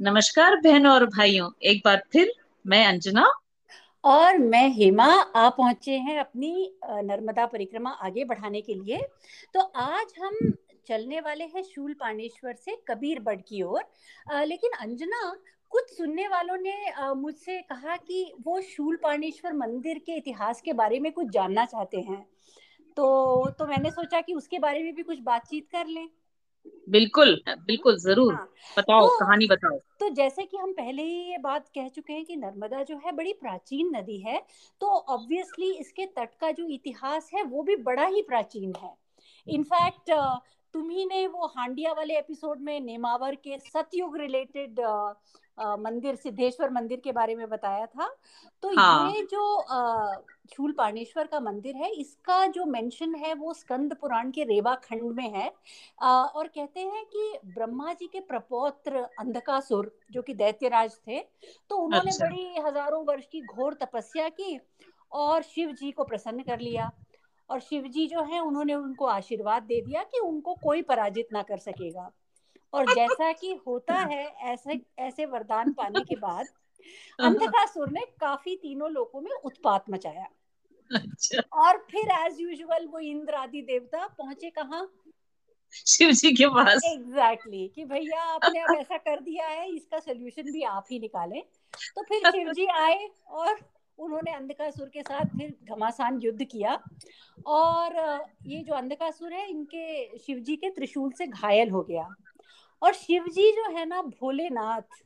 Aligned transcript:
नमस्कार 0.00 0.56
बहनों 0.56 0.92
और 0.92 1.04
भाइयों, 1.06 1.48
एक 1.62 1.82
बार 1.84 2.02
फिर 2.12 2.32
मैं 2.66 2.84
अंजना। 2.86 3.24
और 4.04 4.38
मैं 4.38 4.68
हेमा 4.68 5.06
आ 5.36 5.48
पहुँचे 5.48 5.96
हैं 5.98 6.18
अपनी 6.20 6.72
नर्मदा 6.84 7.46
परिक्रमा 7.46 7.90
आगे 7.90 8.24
बढ़ाने 8.24 8.60
के 8.60 8.74
लिए। 8.74 9.00
तो 9.54 9.60
आज 9.60 10.12
हम 10.20 10.38
चलने 10.86 11.20
वाले 11.20 11.44
हैं 11.44 11.62
शूल 11.62 11.92
पानेश्वर 11.92 12.54
से 12.54 12.76
कबीर 12.88 13.20
बड़ 13.20 13.40
की 13.40 13.62
ओर। 13.62 13.82
लेकिन 14.44 14.70
अंजना, 14.80 15.34
कुछ 15.70 15.90
सुनने 15.90 16.28
वालों 16.28 16.56
ने 16.56 16.76
मुझसे 17.14 17.60
कहा 17.62 17.96
कि 17.96 18.32
वो 18.40 18.60
शूल 18.60 18.96
पानेश्वर 18.96 19.52
मंदिर 19.52 19.98
के 19.98 20.16
इतिहास 20.16 20.60
के 20.60 20.72
बारे 20.72 21.00
में 21.00 21.12
कुछ 21.12 21.26
जानना 21.26 21.64
चाहते 21.64 22.00
हैं। 22.00 22.26
तो 22.96 23.50
तो 23.50 23.66
मैंने 23.66 23.90
सोचा 23.90 24.20
कि 24.20 24.34
उसके 24.34 24.58
बारे 24.58 24.82
में 24.82 24.94
भी 24.94 25.02
कुछ 25.02 25.18
बातचीत 25.20 25.68
कर 25.72 25.86
लें। 25.86 26.08
बिल्कुल 26.88 27.40
बिल्कुल 27.48 27.96
ज़रूर। 27.98 28.32
हाँ, 28.34 28.48
बताओ 28.76 29.06
तो, 29.06 29.18
कहानी 29.18 29.46
बताओ। 29.46 29.78
तो 30.00 30.08
जैसे 30.08 30.42
कि 30.42 30.56
हम 30.56 30.72
पहले 30.72 31.02
ही 31.02 31.30
ये 31.30 31.38
बात 31.38 31.68
कह 31.68 31.88
चुके 31.88 32.12
हैं 32.12 32.24
कि 32.24 32.36
नर्मदा 32.36 32.82
जो 32.82 32.96
है 32.96 33.12
बड़ी 33.12 33.32
प्राचीन 33.32 33.90
नदी 33.96 34.18
है 34.18 34.40
तो 34.80 34.86
ऑब्वियसली 34.86 35.72
इसके 35.72 36.06
तट 36.08 36.34
का 36.40 36.50
जो 36.50 36.66
इतिहास 36.68 37.30
है 37.34 37.42
वो 37.42 37.62
भी 37.62 37.76
बड़ा 37.82 38.06
ही 38.06 38.22
प्राचीन 38.22 38.72
है। 38.78 38.94
इनफैक्ट 39.46 40.10
तुम्ही 40.74 41.04
ने 41.06 41.26
वो 41.26 41.46
हांडिया 41.56 41.92
वाले 41.92 42.18
एपिसोड 42.18 42.60
में 42.60 42.78
नेमावर 42.80 43.34
के 43.34 43.58
सतयुग 43.60 44.16
रिलेटेड 44.16 44.80
मंदिर 45.60 46.16
सिद्धेश्वर 46.16 46.70
मंदिर 46.70 47.00
के 47.04 47.12
बारे 47.12 47.34
में 47.34 47.48
बताया 47.48 47.86
था 47.86 48.08
तो 48.62 48.72
हाँ. 48.76 49.10
ये 49.10 49.22
जो 49.22 49.42
शूल 50.52 50.72
पाणेश्वर 50.72 51.26
का 51.26 51.40
मंदिर 51.40 51.76
है 51.76 51.90
इसका 51.92 52.46
जो 52.46 52.64
मेंशन 52.66 53.14
है 53.14 53.34
वो 53.34 53.52
स्कंद 53.54 53.94
पुराण 54.00 54.30
के 54.30 54.44
रेवा 54.44 54.74
खंड 54.84 55.12
में 55.12 55.28
है 55.30 55.50
आ, 56.02 56.08
और 56.08 56.48
कहते 56.48 56.80
हैं 56.80 57.04
कि 57.06 57.38
ब्रह्मा 57.46 57.92
जी 57.92 58.06
के 58.06 58.20
प्रपौत्र 58.20 59.06
अंधकासुर 59.18 59.92
जो 60.12 60.22
कि 60.22 60.34
दैत्यराज 60.34 60.96
थे 61.08 61.20
तो 61.70 61.76
उन्होंने 61.76 62.10
अच्छा। 62.10 62.26
बड़ी 62.26 62.54
हज़ारों 62.58 63.04
वर्ष 63.04 63.26
की 63.26 63.40
घोर 63.46 63.74
तपस्या 63.74 64.28
की 64.30 64.58
और 65.12 65.42
शिव 65.42 65.72
जी 65.72 65.90
को 65.90 66.04
प्रसन्न 66.04 66.42
कर 66.42 66.60
लिया 66.60 66.90
और 67.50 67.60
शिव 67.60 67.86
जी 67.86 68.06
जो 68.06 68.22
है 68.22 68.40
उन्होंने 68.40 68.74
उनको 68.74 69.06
आशीर्वाद 69.06 69.62
दे 69.62 69.80
दिया 69.80 70.02
कि 70.02 70.18
उनको 70.18 70.54
कोई 70.54 70.82
पराजित 70.82 71.28
ना 71.32 71.42
कर 71.42 71.58
सकेगा 71.58 72.10
और 72.72 72.86
जैसा 72.86 73.32
कि 73.32 73.52
होता 73.66 73.94
है 73.94 74.24
ऐसे 74.42 74.80
ऐसे 74.98 75.26
वरदान 75.26 75.72
पाने 75.72 76.02
के 76.02 76.16
बाद 76.16 76.46
अंधकासुर 77.18 77.90
ने 77.90 78.04
काफ़ी 78.20 78.56
तीनों 78.56 78.90
लोगों 78.90 79.20
में 79.20 79.30
उत्पात 79.30 79.90
मचाया। 79.90 80.26
अच्छा। 80.90 81.42
और 81.52 81.78
फिर 81.90 82.10
एज 82.10 82.40
यूजुअल 82.40 82.86
वो 82.86 82.98
इंद्र 82.98 83.34
आदि 83.34 83.62
देवता 83.62 84.06
पहुँचे 84.08 84.50
कहा? 84.50 84.86
शिव 85.86 86.10
जी 86.10 86.32
के 86.32 86.46
पास। 86.46 86.82
एग्जैक्टली 86.84 87.58
exactly, 87.58 87.74
कि 87.74 87.84
भैया 87.84 88.22
आपने 88.22 88.60
अब 88.60 88.74
ऐसा 88.74 88.96
कर 88.96 89.20
दिया 89.20 89.46
है 89.46 89.68
इसका 89.70 89.98
सोल्यूशन 89.98 90.52
भी 90.52 90.62
आप 90.62 90.86
ही 90.90 90.98
निकालें। 91.00 91.42
तो 91.96 92.02
फिर 92.02 92.24
शिव 92.24 92.50
जी 92.52 92.66
आए 92.66 93.08
और 93.28 93.60
उन्होंने 93.98 94.32
अंधकासुर 94.32 94.88
के 94.88 95.02
साथ 95.02 95.24
फिर 95.36 95.56
घमासान 95.64 96.20
युद्ध 96.22 96.44
किया। 96.44 96.78
और 97.46 97.96
ये 98.46 98.62
जो 98.62 98.74
अंधकासुर 98.74 99.32
है 99.32 99.48
इनके 99.50 100.18
शिवजी 100.18 100.56
के 100.56 100.70
त्रिशूल 100.70 101.12
से 101.12 101.26
घायल 101.26 101.70
हो 101.70 101.82
गया। 101.82 102.08
और 102.82 102.94
शिवजी 102.94 103.50
जो 103.52 103.70
है 103.70 103.84
ना 103.86 104.02
भोलेनाथ 104.02 105.02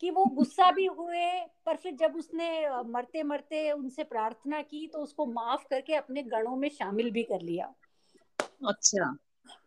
कि 0.00 0.10
वो 0.10 0.24
गुस्सा 0.24 0.70
भी 0.70 0.86
हुए 0.86 1.26
पर 1.66 1.76
फिर 1.76 1.94
जब 1.94 2.16
उसने 2.16 2.68
मरते 2.82 3.22
मरते 3.22 3.70
उनसे 3.72 4.04
प्रार्थना 4.04 4.62
की 4.62 4.86
तो 4.86 4.98
उसको 4.98 5.26
माफ़ 5.26 5.66
करके 5.70 5.94
अपने 5.94 6.22
गणों 6.22 6.56
में 6.56 6.68
शामिल 6.68 7.10
भी 7.10 7.22
कर 7.22 7.40
लिया। 7.40 7.74
अच्छा। 8.66 9.12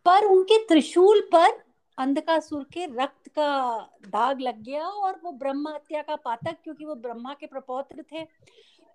पर 0.05 0.25
उनके 0.25 0.57
त्रिशूल 0.65 1.21
पर 1.33 1.63
अंधकासुर 1.97 2.63
के 2.63 2.85
रक्त 2.85 3.27
का 3.29 3.77
दाग 4.07 4.41
लग 4.41 4.61
गया 4.63 4.87
और 4.87 5.19
वो 5.23 5.31
ब्रह्म 5.31 5.67
हत्या 5.67 6.01
का 6.01 6.15
पातक 6.15 6.57
क्योंकि 6.63 6.85
वो 6.85 6.95
ब्रह्मा 6.95 7.33
के 7.33 7.45
प्रपौत्र 7.45 8.03
थे 8.11 8.23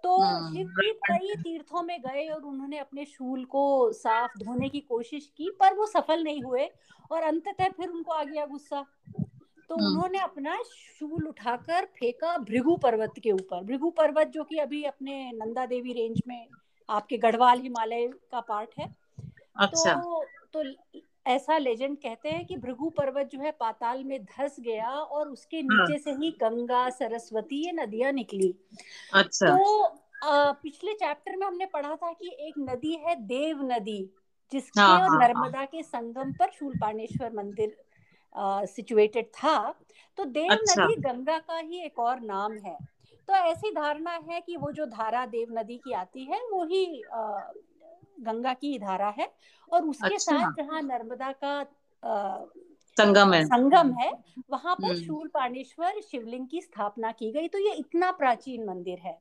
तो 0.03 0.21
हाँ, 0.21 0.53
शिव 0.53 0.69
जी 0.71 0.93
कई 1.07 1.35
तीर्थों 1.43 1.83
में 1.83 2.01
गए 2.01 2.27
और 2.29 2.43
उन्होंने 2.43 2.79
अपने 2.79 3.05
शूल 3.05 3.45
को 3.45 3.93
साफ़ 3.93 4.39
धोने 4.39 4.69
की 4.69 4.81
कोशिश 4.81 5.31
की 5.37 5.51
पर 5.61 5.75
वो 5.75 5.87
सफल 5.87 6.23
नहीं 6.25 6.43
हुए 6.43 6.69
और 7.11 7.23
अंततः 7.23 7.69
फिर 7.69 7.89
उनको 7.89 8.13
आ 8.13 8.23
गया 8.25 8.47
गुस्सा 8.47 8.85
तो 9.71 9.77
हाँ। 9.77 9.91
उन्होंने 9.91 10.19
अपना 10.19 10.57
शूल 10.67 11.27
उठाकर 11.27 11.85
फेंका 11.99 12.37
भृगु 12.39 12.77
पर्वत 12.77 13.19
के 13.23 13.33
ऊपर 13.33 13.63
भृगु 13.65 13.91
पर्वत 13.91 14.29
जो 14.29 14.45
कि 14.45 14.57
अभी 14.59 14.83
अपने 14.85 15.31
नंदा 15.33 15.67
देवी 15.67 15.93
रेंज 15.93 16.23
में 16.29 16.47
आपके 16.89 17.19
गढ़वाल 17.19 17.61
हिमालय 17.61 18.07
का 18.33 18.41
पार्ट 18.41 18.71
है 18.79 18.89
अच्छा। 19.57 19.95
तो 19.95 20.25
तो 20.53 20.63
ऐसा 21.27 21.57
लेजेंड 21.59 21.97
कहते 21.97 22.29
हैं 22.29 22.45
कि 22.47 22.57
भृगु 22.57 22.89
पर्वत 22.91 23.31
जो 23.33 23.41
है 23.41 23.51
पाताल 23.51 24.05
में 24.05 24.23
धस 24.25 24.57
गया 24.61 24.91
और 24.91 25.29
उसके 25.29 25.57
हाँ। 25.57 25.87
नीचे 25.87 25.99
से 25.99 26.13
ही 26.13 26.31
गंगा 26.41 26.89
सरस्वती 26.91 27.65
ये 27.67 27.73
नदियाँ 27.73 28.13
निकली 28.13 28.55
अच्छा 29.15 29.57
तो 29.57 29.83
आ, 30.25 30.53
पिछले 30.53 30.93
चैप्टर 30.93 31.37
में 31.37 31.47
हमने 31.47 31.67
पढ़ा 31.67 31.95
था 31.97 32.13
कि 32.13 32.37
एक 32.41 32.55
नदी 32.59 32.95
है 33.07 33.15
देव 33.27 33.63
नदी 33.63 34.01
जिसके 34.53 34.81
हाँ, 34.81 34.95
और 34.95 35.01
हाँ, 35.01 35.09
हाँ। 35.09 35.19
नर्मदा 35.19 35.65
के 35.65 35.83
संगम 35.83 36.33
पर 36.33 36.51
शूलपाणेश्वर 36.59 37.33
मंदिर 37.33 37.77
सिचुएटेड 38.67 39.27
था 39.35 39.57
तो 40.19 40.25
देव 40.25 40.53
अच्छा। 40.53 40.85
नदी 40.85 41.01
गंगा 41.01 41.39
का 41.39 41.59
ही 41.59 41.85
एक 41.85 41.99
और 41.99 42.21
नाम 42.21 42.53
है 42.65 42.77
तो 43.29 43.35
ऐसी 43.35 43.71
धारणा 43.71 44.21
है 44.31 44.41
कि 44.41 44.57
वो 44.57 44.71
जो 44.73 44.87
धारा 44.87 45.25
देव 45.27 45.59
नदी 45.59 45.77
की 45.77 45.93
आती 45.93 46.25
है 46.25 46.41
वो 46.53 46.65
ही 46.65 46.85
गंगा 48.21 48.55
की 48.55 48.79
धारा 48.79 49.09
है 49.19 49.33
और 49.73 49.85
उसके 49.85 50.15
अच्छा। 50.15 50.39
साथ 50.39 50.63
जहाँ 50.63 50.83
नर्मदा 50.83 51.33
का 51.45 51.63
संगम 52.97 53.33
है। 53.33 53.45
संगम 53.45 53.93
है 53.93 54.13
वहाँ 54.51 54.75
पर 54.75 54.85
हम्म। 54.85 55.03
शूल 55.07 55.29
पाणेश्वर 55.29 56.01
शिवलिंग 56.01 56.49
की 56.49 56.61
स्थापना 56.61 57.13
की 57.13 57.33
गई। 57.33 57.49
तो 57.49 57.59
ये 57.59 57.73
इतना 57.73 58.11
प्राचीन 58.11 58.65
मंदिर 58.67 58.99
है। 58.99 59.19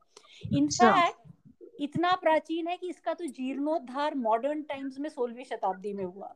इनफैक्ट 0.52 1.18
अच्छा। 1.18 1.74
इतना 1.80 2.14
प्राचीन 2.14 2.66
है 2.66 2.76
कि 2.76 2.88
इसका 2.88 3.14
तो 3.14 3.26
जीर्णोद्धार 3.26 4.14
मॉडर्न 4.14 4.62
टाइम्स 4.62 4.98
में 4.98 5.08
सोलहवीं 5.08 5.44
शताब्दी 5.44 5.92
में 5.92 6.04
हुआ। 6.04 6.34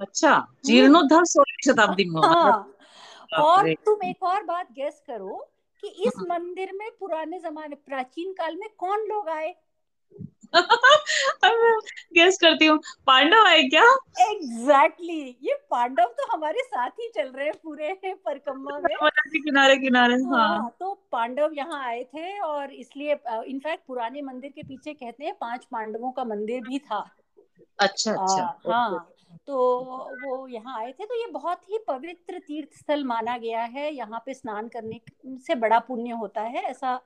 अच्छा 0.00 0.46
जीर्णोद्धार 0.64 1.24
सोलहवीं 1.24 1.72
शताब्दी 1.72 2.04
में 2.04 2.20
हुआ। 2.20 2.28
हाँ। 2.28 2.74
और 3.40 3.72
तुम 3.74 4.02
एक 4.04 4.22
और 4.22 4.44
बात 4.44 4.72
गेस 4.72 5.02
करो 5.06 5.48
कि 5.82 5.88
इस 5.88 6.12
हाँ। 6.16 6.26
मंदिर 6.26 6.72
में 6.72 6.90
पुराने 7.00 7.38
जमाने 7.38 7.76
प्राचीन 7.76 8.32
काल 8.32 8.56
में 8.56 8.68
कौन 8.78 9.00
लोग 9.00 9.28
आए? 9.28 9.56
गेस 12.14 12.38
करती 12.40 12.66
हूँ 12.66 12.78
पांडव 13.06 13.46
है 13.46 13.62
क्या? 13.62 13.84
Exactly 14.20 15.20
exactly. 15.20 15.48
ये 15.48 15.54
पांडव 15.70 16.06
तो 16.18 16.26
हमारे 16.32 16.62
साथ 16.62 16.90
ही 16.90 17.08
चल 17.14 17.28
रहे 17.28 17.46
हैं 17.46 17.54
पूरे 17.64 17.92
परिक्रमा 18.04 18.78
में। 18.78 18.96
किनारे 19.44 19.76
किनारे 19.76 20.14
हाँ, 20.14 20.48
हाँ। 20.48 20.70
तो 20.80 20.92
पांडव 21.12 21.50
यहाँ 21.54 21.84
आए 21.84 22.02
थे 22.04 22.38
और 22.40 22.72
इसलिए 22.72 23.12
इनफैक्ट 23.46 23.86
पुराने 23.86 24.22
मंदिर 24.22 24.50
के 24.50 24.62
पीछे 24.62 24.94
कहते 24.94 25.24
हैं 25.24 25.34
पाँच 25.40 25.64
पांडवों 25.64 26.10
का 26.12 26.24
मंदिर 26.24 26.60
भी 26.60 26.78
था। 26.78 27.04
अच्छा 27.78 28.12
अच्छा 28.12 28.42
आ, 28.42 28.72
हाँ 28.72 29.08
तो 29.46 29.56
वो 30.22 30.46
यहाँ 30.48 30.78
आए 30.78 30.92
थे। 30.92 31.04
तो 31.04 31.14
ये 31.14 31.26
बहुत 31.32 31.60
ही 31.70 31.78
पवित्र 31.88 32.38
तीर्थ 32.38 32.78
स्थल 32.78 33.04
माना 33.04 33.36
गया 33.38 33.62
है। 33.62 33.92
यहाँ 33.94 34.22
पे 34.26 34.34
स्नान 34.34 34.68
करने 34.68 35.00
से 35.46 35.54
बड़ा 35.54 35.78
पुण्य 35.78 36.10
होता 36.12 36.42
है 36.42 36.62
ऐसा 36.62 37.00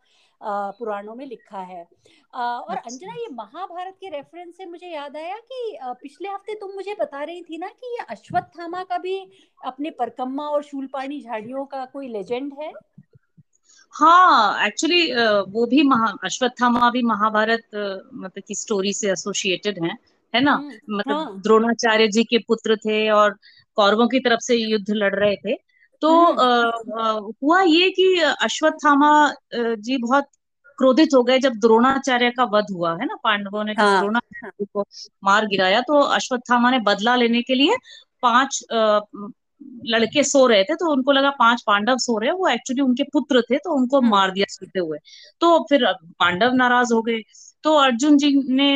पुराणों 0.44 1.15
में 1.15 1.25
लिखा 1.27 1.60
है 1.62 1.82
और 1.82 2.77
अच्छा। 2.77 2.91
अंजना 2.91 3.15
ये 3.15 3.28
महाभारत 3.32 3.97
के 4.00 4.09
रेफरेंस 4.09 4.56
से 4.56 4.66
मुझे 4.66 4.88
याद 4.88 5.16
आया 5.16 5.37
कि 5.43 5.78
पिछले 5.82 6.28
हफ़्ते 6.28 6.55
तुम 6.55 6.72
मुझे 6.75 6.94
बता 7.00 7.22
रही 7.22 7.43
थी 7.43 7.59
ना 7.59 7.69
कि 7.69 7.94
ये 7.94 8.05
अश्वत्थामा 8.10 8.82
का 8.84 8.99
भी 8.99 9.19
अपने 9.65 9.91
परकम्मा 9.91 10.49
और 10.49 10.62
शूलपाणी 10.62 11.21
झाड़ियों 11.21 11.65
का 11.66 11.84
कोई 11.84 12.09
लेजेंड 12.09 12.53
है 12.60 12.72
हाँ 13.94 14.66
एक्चुअली 14.66 15.03
वो 15.53 15.66
भी 15.66 15.82
महा 15.82 16.12
अश्वत्थामा 16.25 16.91
भी 16.91 17.03
महाभारत 17.03 17.62
मतलब 17.75 18.43
की 18.49 18.55
स्टोरी 18.55 18.93
से 18.93 19.11
एसोसिएटेड 19.11 19.84
है 19.84 19.91
है 20.34 20.41
ना 20.41 20.53
हम्म, 20.53 20.78
मतलब 20.91 21.16
हाँ. 21.16 21.41
द्रोणाचार्य 21.41 22.09
जी 22.09 22.25
के 22.25 22.38
पुत्र 22.38 22.76
थे 22.76 23.09
और 23.11 23.37
कौरवों 23.76 24.06
की 24.09 24.20
तरफ़ 24.20 24.40
से 24.40 24.56
युद्ध 24.56 24.90
लड़ 24.90 25.14
रहे 25.14 25.37
थे 25.37 25.55
तो 26.04 26.10
हम्म। 26.32 27.32
हुआ 27.42 27.60
ये 27.62 27.90
कि 27.90 28.06
अश्वत्थामा 28.42 29.10
जी 29.54 29.96
बहुत 29.98 30.24
क्रोधित 30.78 31.08
हो 31.14 31.22
गए 31.22 31.38
जब 31.38 31.52
द्रोणाचार्य 31.54 32.30
का 32.30 32.44
वध 32.44 32.66
हुआ 32.72 32.92
है 32.92 33.06
ना? 33.06 33.16
पांडवों 33.24 33.64
ने 33.64 33.72
हाँ, 33.78 34.00
द्रोणाचार्य 34.00 34.66
को 34.74 34.84
मार 35.24 35.46
गिराया 35.46 35.80
तो 35.80 36.00
अश्वत्थामा 36.00 36.70
ने 36.70 36.78
बदला 36.78 37.14
लेने 37.16 37.42
के 37.42 37.54
लिए 37.54 37.76
पाँच 38.22 38.64
आ, 38.72 39.00
लड़के 39.86 40.22
सो 40.24 40.46
रहे 40.46 40.64
थे 40.64 40.74
तो 40.74 40.90
उनको 40.92 41.12
लगा 41.12 41.30
पाँच 41.30 41.62
पांडव 41.66 41.96
सो 41.98 42.18
रहे 42.18 42.30
हैं। 42.30 42.36
वो 42.36 42.48
एक्चुअली 42.48 42.82
उनके 42.82 43.02
पुत्र 43.02 43.42
थे 43.42 43.58
तो 43.58 43.74
उनको 43.74 43.98
हम्म। 43.98 44.10
मार 44.10 44.30
दिया 44.30 44.46
सोते 44.50 44.80
हुए। 44.80 44.98
तो 45.40 45.58
फिर 45.70 45.86
पांडव 46.18 46.52
नाराज़ 46.54 46.92
हो 46.94 47.02
गए। 47.02 47.20
तो 47.64 47.74
अर्जुन 47.74 48.16
जी 48.18 48.32
ने 48.54 48.70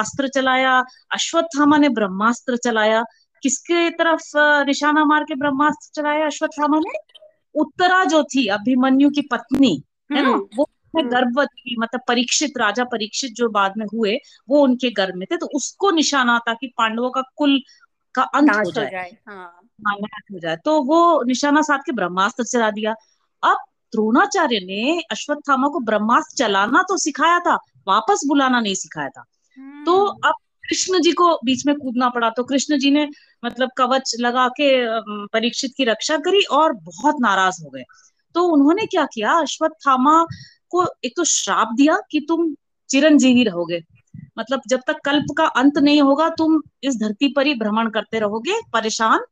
अस्त्र 0.00 0.28
चलाया 0.28 0.78
अश्वत्थामा 1.12 1.76
ने 1.76 1.88
ब्रह्मास्त्र 1.88 2.56
चलाया 2.56 3.02
किसके 3.44 3.90
तरफ़ 3.90 4.32
निशाना 4.66 5.04
मार 5.04 5.24
के 5.24 5.34
ब्रह्मास्त्र 5.34 6.02
चलाया 6.02 6.26
अश्वत्थामा 6.26 6.78
ने? 6.78 6.98
उत्तरा 7.54 8.04
जो 8.04 8.22
थी 8.24 8.46
अभिमन्यु 8.46 9.10
की 9.10 9.22
पत्नी 9.22 9.82
है 10.12 10.22
ना? 10.22 10.28
हम्म। 10.28 10.48
वो 10.56 10.70
हम्म। 10.98 11.08
गर्भवती 11.08 11.76
मतलब 11.78 12.00
परीक्षित 12.08 12.52
राजा 12.58 12.84
परीक्षित 12.84 13.32
जो 13.32 13.48
बाद 13.48 13.72
में 13.78 13.86
हुए 13.86 14.18
वो 14.48 14.62
उनके 14.62 14.90
गर्भ 14.90 15.14
में 15.14 15.26
थे 15.32 15.36
तो 15.36 15.46
उसको 15.54 15.90
निशाना 15.90 16.38
था 16.38 16.54
कि 16.54 16.66
पांडवों 16.78 17.10
का 17.10 17.22
कुल 17.36 17.60
का 18.14 18.22
अंत 18.22 18.50
हो 18.50 18.70
जाए, 18.70 18.90
जाए 18.90 19.16
हाँ। 19.28 19.60
हाँ 19.86 19.94
हो 20.32 20.38
जाए। 20.38 20.56
तो 20.56 20.82
वो 20.82 21.22
निशाना 21.22 21.62
साध 21.62 21.80
के 21.86 21.92
ब्रह्मास्त्र 21.92 22.44
चला 22.44 22.70
दिया। 22.70 22.92
अब 23.42 23.56
द्रोणाचार्य 23.92 24.56
ने 24.56 25.00
अश्वत्थामा 25.10 25.68
को 25.68 25.80
ब्रह्मास्त्र 25.80 26.44
चलाना 26.44 26.82
तो 26.82 26.96
सिखाया 26.96 27.38
था 27.38 27.54
वापस 27.88 28.20
बुलाना 28.26 28.60
नहीं 28.60 28.74
सिखाया 28.74 29.08
था। 29.08 29.24
तो 29.86 30.06
हम्म। 30.06 30.28
अब 30.28 30.34
कृष्ण 30.64 31.00
जी 31.00 31.12
को 31.12 31.28
बीच 31.44 31.64
में 31.66 31.74
कूदना 31.76 32.08
पड़ा 32.08 32.30
तो 32.30 32.44
कृष्ण 32.44 32.78
जी 32.78 32.90
ने 32.90 33.08
मतलब 33.42 33.70
कवच 33.78 34.14
लगा 34.20 34.46
के 34.60 34.70
परीक्षित 35.28 35.74
की 35.76 35.84
रक्षा 35.84 36.16
करी 36.18 36.42
और 36.52 36.72
बहुत 36.72 37.16
नाराज़ 37.20 37.62
हो 37.64 37.70
गए। 37.70 37.84
तो 38.34 38.42
उन्होंने 38.44 38.86
क्या 38.86 39.04
किया 39.14 39.32
अश्वत्थामा 39.40 40.24
को 40.70 40.84
एक 41.04 41.12
तो 41.16 41.24
श्राप 41.24 41.74
दिया 41.76 41.98
कि 42.10 42.20
तुम 42.20 42.54
चिरंजीवी 42.90 43.44
रहोगे। 43.44 43.80
मतलब 44.38 44.60
जब 44.68 44.80
तक 44.86 45.00
कल्प 45.04 45.34
का 45.38 45.44
अंत 45.56 45.78
नहीं 45.78 46.00
होगा 46.02 46.28
तुम 46.28 46.60
इस 46.82 46.96
धरती 46.96 47.32
पर 47.32 47.46
ही 47.46 47.54
भ्रमण 47.54 47.90
करते 47.90 48.18
रहोगे 48.18 48.60
परेशान 48.72 49.24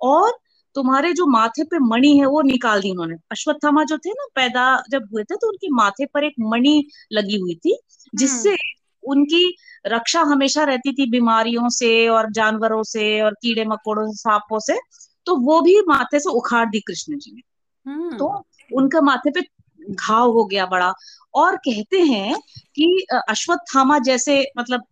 और 0.00 0.32
तुम्हारे 0.76 1.12
जो 1.12 1.26
माथे 1.26 1.64
पे 1.64 1.78
मणि 1.78 2.16
है 2.18 2.26
वो 2.26 2.42
निकाल 2.42 2.80
दी 2.80 2.90
उन्होंने। 2.90 3.14
अश्वत्थामा 3.32 3.84
जो 3.84 3.98
थे 3.98 4.10
ना 4.10 4.26
पैदा 4.34 4.64
जब 4.90 5.08
हुए 5.12 5.24
थे 5.24 5.36
तो 5.36 5.48
उनके 5.48 5.68
माथे 5.74 6.06
पर 6.06 6.24
एक 6.24 6.34
मणि 6.40 6.84
लगी 7.12 7.38
हुई 7.40 7.54
थी 7.54 7.78
जिससे 8.14 8.50
हम्म। 8.50 9.10
उनकी 9.12 9.44
रक्षा 9.84 10.20
हमेशा 10.22 10.64
रहती 10.64 10.92
थी 10.92 11.10
बीमारियों 11.10 11.68
से 11.68 12.08
और 12.08 12.30
जानवरों 12.32 12.82
से 12.82 13.20
और 13.20 13.34
कीड़े 13.42 13.64
मकोड़ों 13.64 14.06
से 14.06 14.16
सांपों 14.16 14.58
से 14.58 14.78
तो 15.26 15.36
वो 15.36 15.60
भी 15.60 15.80
माथे 15.88 16.20
से 16.20 16.30
उखाड़ 16.30 16.68
दी 16.68 16.80
कृष्ण 16.80 17.18
जी 17.18 17.32
ने 17.32 17.42
हम्म। 17.86 18.16
तो 18.18 18.26
उनका 18.70 19.00
माथे 19.00 19.30
पे 19.30 19.40
घाव 19.80 20.30
हो 20.30 20.44
गया 20.44 20.66
बड़ा 20.66 20.92
और 21.34 21.56
कहते 21.56 22.00
हैं 22.02 22.34
कि 22.74 23.06
अश्वत्थामा 23.28 23.98
जैसे 23.98 24.40
मतलब 24.58 24.82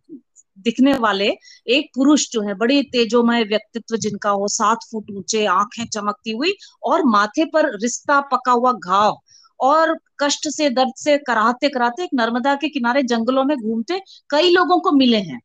दिखने 0.57 0.93
वाले 0.93 1.27
एक 1.67 1.89
पुरुष 1.95 2.29
जो 2.31 2.41
है 2.41 2.53
बड़े 2.53 2.81
तेजोमय 2.83 3.43
व्यक्तित्व 3.43 3.95
जिनका 3.97 4.29
हो 4.29 4.47
सात 4.47 4.77
फुट 4.91 5.11
ऊँचे 5.11 5.45
आँखें 5.45 5.85
चमकती 5.85 6.31
हुई 6.31 6.53
और 6.83 7.03
माथे 7.05 7.45
पर 7.45 7.69
रिश्ता 7.81 8.19
पका 8.31 8.51
हुआ 8.51 8.71
घाव 8.73 9.17
और 9.59 9.97
कष्ट 10.19 10.47
से 10.49 10.69
दर्द 10.69 10.93
से 10.97 11.17
कराहते 11.17 11.69
कराते 11.69 12.03
एक 12.03 12.09
नर्मदा 12.13 12.55
के 12.55 12.69
किनारे 12.69 13.03
जंगलों 13.03 13.43
में 13.43 13.57
घूमते 13.57 14.01
कई 14.29 14.51
लोगों 14.51 14.79
को 14.79 14.91
मिले 14.91 15.17
हैं। 15.17 15.39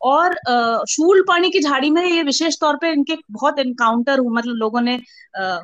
और 0.00 0.34
शूल 0.88 1.22
पानी 1.28 1.50
की 1.50 1.60
झाड़ी 1.60 1.90
में 1.90 2.04
ये 2.04 2.22
विशेष 2.22 2.58
तौर 2.60 2.76
पे 2.76 2.90
इनके 2.92 3.16
बहुत 3.30 3.58
एनकाउंटर 3.58 4.20
मतलब 4.20 4.54
लोगों 4.54 4.80
ने 4.80 4.96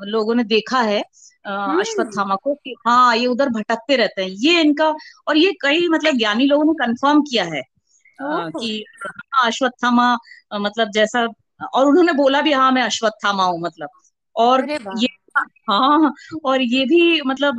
लोगों 0.06 0.34
ने 0.34 0.44
देखा 0.44 0.80
है 0.80 1.02
हम्म। 1.46 1.80
अश्वत्थामा 1.80 2.34
को 2.34 2.54
कि 2.54 2.74
हाँ 2.86 3.16
ये 3.16 3.26
उधर 3.26 3.48
भटकते 3.48 3.96
रहते 3.96 4.22
हैं। 4.22 4.30
ये 4.30 4.60
इनका 4.60 4.88
और 5.28 5.36
ये 5.36 5.52
कई 5.62 5.88
मतलब 5.88 6.16
ज्ञानी 6.16 6.46
लोगों 6.46 6.64
ने 6.64 6.72
कंफर्म 6.86 7.22
किया 7.22 7.44
है 7.44 7.62
कि 8.22 8.84
हाँ 9.34 9.46
अश्वत्थामा 9.46 10.16
मतलब 10.54 10.90
जैसा 10.90 11.26
और 11.74 11.86
उन्होंने 11.86 12.12
बोला 12.12 12.40
भी 12.40 12.52
हाँ 12.52 12.72
मैं 12.72 12.82
अश्वत्थामा 12.82 13.44
हूँ 13.44 13.60
मतलब। 13.60 13.88
और 14.36 14.70
ये 14.70 15.06
हाँ 15.70 16.12
और 16.44 16.62
ये 16.62 16.84
भी 16.84 17.20
मतलब 17.26 17.56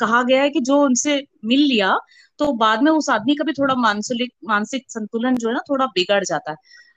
कहा 0.00 0.22
गया 0.22 0.42
है 0.42 0.50
कि 0.50 0.60
जो 0.60 0.76
उनसे 0.84 1.16
मिल 1.44 1.60
लिया 1.60 1.96
तो 2.38 2.52
बाद 2.52 2.82
में 2.82 2.90
उस 2.92 3.08
आदमी 3.10 3.34
का 3.34 3.44
भी 3.44 3.52
थोड़ा 3.52 3.74
मानसिक 3.74 4.32
मानसिक 4.48 4.84
संतुलन 4.88 5.34
जो 5.36 5.48
है 5.48 5.54
ना, 5.54 5.60
थोड़ा 5.70 5.86
बिगड़ 5.86 6.24
जाता 6.24 6.50
है। 6.50 6.56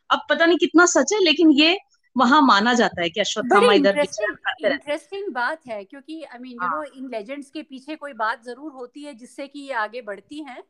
अब 0.09 0.19
पता 0.29 0.45
नहीं 0.45 0.57
कितना 0.57 0.85
सच 0.85 1.13
है, 1.13 1.19
लेकिन 1.23 1.51
ये 1.51 1.77
वहाँ 2.17 2.41
माना 2.41 2.73
जाता 2.73 3.01
है 3.01 3.09
कि 3.09 3.19
अश्वत्थामा 3.19 3.73
इधर 3.73 3.97
इंटरेस्टिंग 3.97 5.31
बात 5.33 5.67
है 5.67 5.83
क्योंकि 5.83 6.21
I 6.23 6.39
mean 6.39 6.51
you 6.53 6.67
know 6.69 6.83
in 6.83 7.09
legends 7.11 7.49
के 7.49 7.61
पीछे 7.63 7.95
कोई 7.95 8.13
बात 8.13 8.43
ज़रूर 8.43 8.71
होती 8.71 9.03
है 9.03 9.13
जिससे 9.13 9.47
कि 9.47 9.59
ये 9.59 9.73
आगे 9.73 10.01
बढ़ती 10.01 10.39
हैं। 10.43 10.61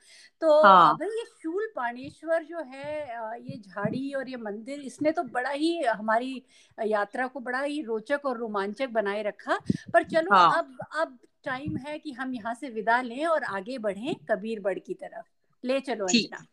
तो 0.42 0.62
हाँ. 0.64 0.94
भाई 0.94 1.08
ये 1.10 1.24
शूल 1.44 1.68
पाणेश्वर 1.76 2.44
जो 2.44 2.64
है 2.64 3.40
ये 3.42 3.58
झाड़ी 3.60 4.12
और 4.14 4.30
ये 4.30 4.38
मंदिर 4.38 4.80
इसने 4.82 5.12
तो 5.12 5.24
बड़ा 5.24 5.50
ही 5.50 5.78
हमारी 5.84 6.42
यात्रा 6.78 7.28
को 7.28 7.40
बड़ा 7.40 7.62
ही 7.62 7.82
रोचक 7.82 8.26
और 8.26 8.38
रोमांचक 8.38 8.90
बनाए 8.90 9.24
रखा। 9.24 9.60
पर 9.94 10.04
चलो 10.04 10.36
हाँ. 10.36 10.58
अब 10.58 10.78
अब 11.02 11.18
टाइम 11.44 11.78
है 11.78 11.98
कि 12.00 12.12
हम 12.12 12.34
यहाँ 12.34 12.54
से 12.54 12.70
विदा 12.70 13.02
लें 13.02 13.26
और 13.26 13.44
आगे 13.44 13.78
बढ़ें 13.78 14.16
कबीर 14.32 14.60
बड़ 14.60 14.78
की 14.80 14.94
तरफ़। 14.94 15.26
ले 15.64 15.80
चलो 15.80 16.06
अंजना। 16.06 16.46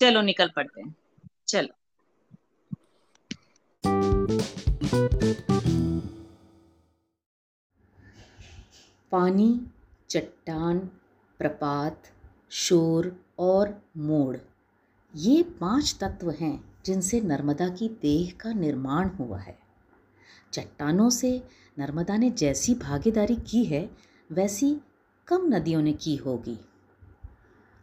चलो 0.00 0.20
निकल 0.22 0.50
पड़ते 0.56 0.80
हैं। 0.80 0.94
चलो। 1.48 1.74
पानी, 9.10 9.60
चट्टान, 10.08 10.78
प्रपात, 11.38 12.02
शोर 12.50 13.24
और 13.38 13.82
मोड़, 13.96 14.36
ये 15.16 15.42
पाँच 15.42 15.98
तत्व 16.00 16.30
हैं 16.30 16.74
जिनसे 16.86 17.20
नर्मदा 17.20 17.68
की 17.68 17.88
देह 17.88 18.32
का 18.40 18.52
निर्माण 18.52 19.08
हुआ 19.08 19.38
है। 19.38 19.58
चट्टानों 20.52 21.10
से 21.10 21.42
नर्मदा 21.78 22.16
ने 22.16 22.30
जैसी 22.30 22.74
भागीदारी 22.74 23.36
की 23.36 23.64
है, 23.64 23.90
वैसी 24.32 24.80
कम 25.26 25.54
नदियों 25.54 25.82
ने 25.82 25.92
की 25.92 26.16
होगी। 26.16 26.58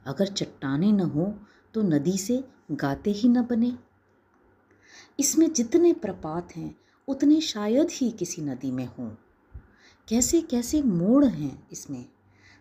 अगर 0.05 0.27
चट्टाने 0.27 0.91
न 0.91 0.99
हो 0.99 1.35
तो 1.73 1.81
नदी 1.81 2.17
से 2.17 2.43
गाते 2.71 3.11
ही 3.11 3.29
न 3.29 3.41
बने। 3.41 3.92
इसमें 5.19 5.53
जितने 5.53 5.93
प्रपात 5.93 6.55
हैं, 6.55 6.75
उतने 7.07 7.41
शायद 7.41 7.87
ही 7.91 8.11
किसी 8.11 8.41
नदी 8.41 8.71
में 8.71 8.85
हों। 8.85 9.09
कैसे 10.09 10.41
कैसे 10.41 10.81
मोड़ 10.81 11.25
हैं 11.25 11.67
इसमें? 11.71 12.05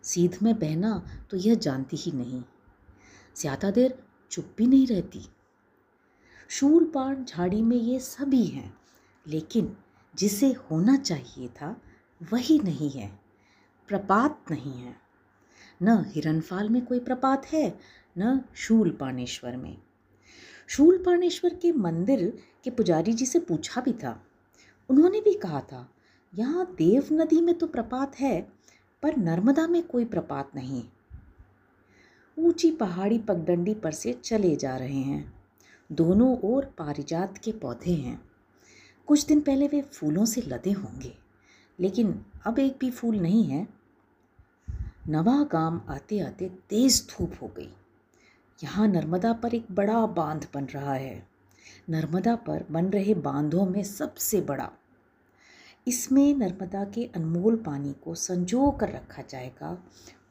सीध 0.03 0.39
में 0.43 0.59
बहना 0.59 1.07
तो 1.31 1.37
यह 1.37 1.55
जानती 1.55 1.97
ही 1.97 2.13
नहीं। 2.13 2.43
ज़्यादा 3.37 3.71
देर 3.71 3.99
चुप 4.31 4.55
भी 4.59 4.67
नहीं 4.67 4.87
रहती। 4.87 5.27
शूलपान 6.49 7.25
झाड़ी 7.25 7.63
में 7.63 7.77
ये 7.77 7.99
सभी 7.99 8.45
हैं, 8.45 8.75
लेकिन 9.29 9.77
जिसे 10.15 10.53
होना 10.53 10.97
चाहिए 10.97 11.49
था, 11.49 11.81
वही 12.33 12.59
नहीं 12.59 12.91
है। 12.91 13.21
प्रपात 13.89 14.45
नहीं 14.51 14.73
है। 14.73 14.97
न 15.83 16.05
हिरनफाल 16.07 16.69
में 16.69 16.87
कोई 16.87 17.01
प्रपात 17.01 17.47
है, 17.47 17.79
न 18.19 18.41
शूल 18.55 18.91
पानेश्वर 18.91 19.57
में। 19.57 19.83
शूलपाणेश्वर 20.73 21.55
के 21.55 21.73
मंदिर 21.73 22.43
के 22.65 22.71
पुजारी 22.71 23.13
जी 23.13 23.27
से 23.27 23.39
पूछा 23.39 23.81
भी 23.81 23.93
था। 23.93 24.21
उन्होंने 24.91 25.21
भी 25.21 25.33
कहा 25.35 25.61
था, 25.61 25.89
यहाँ 26.33 26.65
देव 26.79 27.09
नदी 27.13 27.41
में 27.41 27.55
तो 27.55 27.67
प्रपात 27.67 28.17
है, 28.21 28.41
पर 29.03 29.17
नर्मदा 29.17 29.67
में 29.67 29.83
कोई 29.83 30.05
प्रपात 30.05 30.51
नहीं। 30.55 30.83
ऊँची 32.37 32.71
पहाड़ी 32.71 33.19
पगडंडी 33.19 33.75
पर 33.75 33.93
से 33.93 34.13
चले 34.13 34.55
जा 34.57 34.77
रहे 34.77 35.01
हैं। 35.01 35.35
दोनों 35.91 36.37
ओर 36.45 36.65
पारिजात 36.79 37.39
के 37.39 37.53
पौधे 37.53 37.95
हैं। 37.95 38.21
कुछ 39.09 39.27
दिन 39.27 39.41
पहले 39.41 39.67
वे 39.67 39.83
फूलों 39.83 40.25
से 40.25 40.41
लदे 40.41 40.73
होंगे, 40.73 41.13
लेकिन 41.79 42.25
अब 42.47 42.59
एक 42.59 42.77
भी 42.81 42.91
फूल 42.91 43.17
नहीं 43.17 43.45
है। 43.45 43.67
नवा 45.09 45.43
गाँव 45.45 45.81
आते 45.89 46.21
आते 46.21 46.49
तेज 46.71 47.07
धूप 47.11 47.33
हो 47.43 47.53
गई। 47.57 47.71
यहाँ 48.65 48.89
नर्मदा 48.89 49.33
पर 49.33 49.55
एक 49.55 49.67
बड़ा 49.71 50.07
बाँध 50.07 50.49
बन 50.55 50.65
रहा 50.65 50.95
है। 50.95 51.29
नर्मदा 51.91 52.37
पर 52.37 52.65
बन 52.71 52.87
रहे 52.87 53.15
बांधों 53.15 53.67
में 53.67 53.83
सबसे 53.83 54.41
बड़ा। 54.41 54.71
इसमें 55.89 56.35
नर्मदा 56.35 56.85
के 56.85 57.11
अनमोल 57.17 57.57
पानी 57.57 57.95
को 58.05 58.15
संजो 58.15 58.71
कर 58.71 58.89
रखा 58.89 59.23
जाएगा 59.23 59.79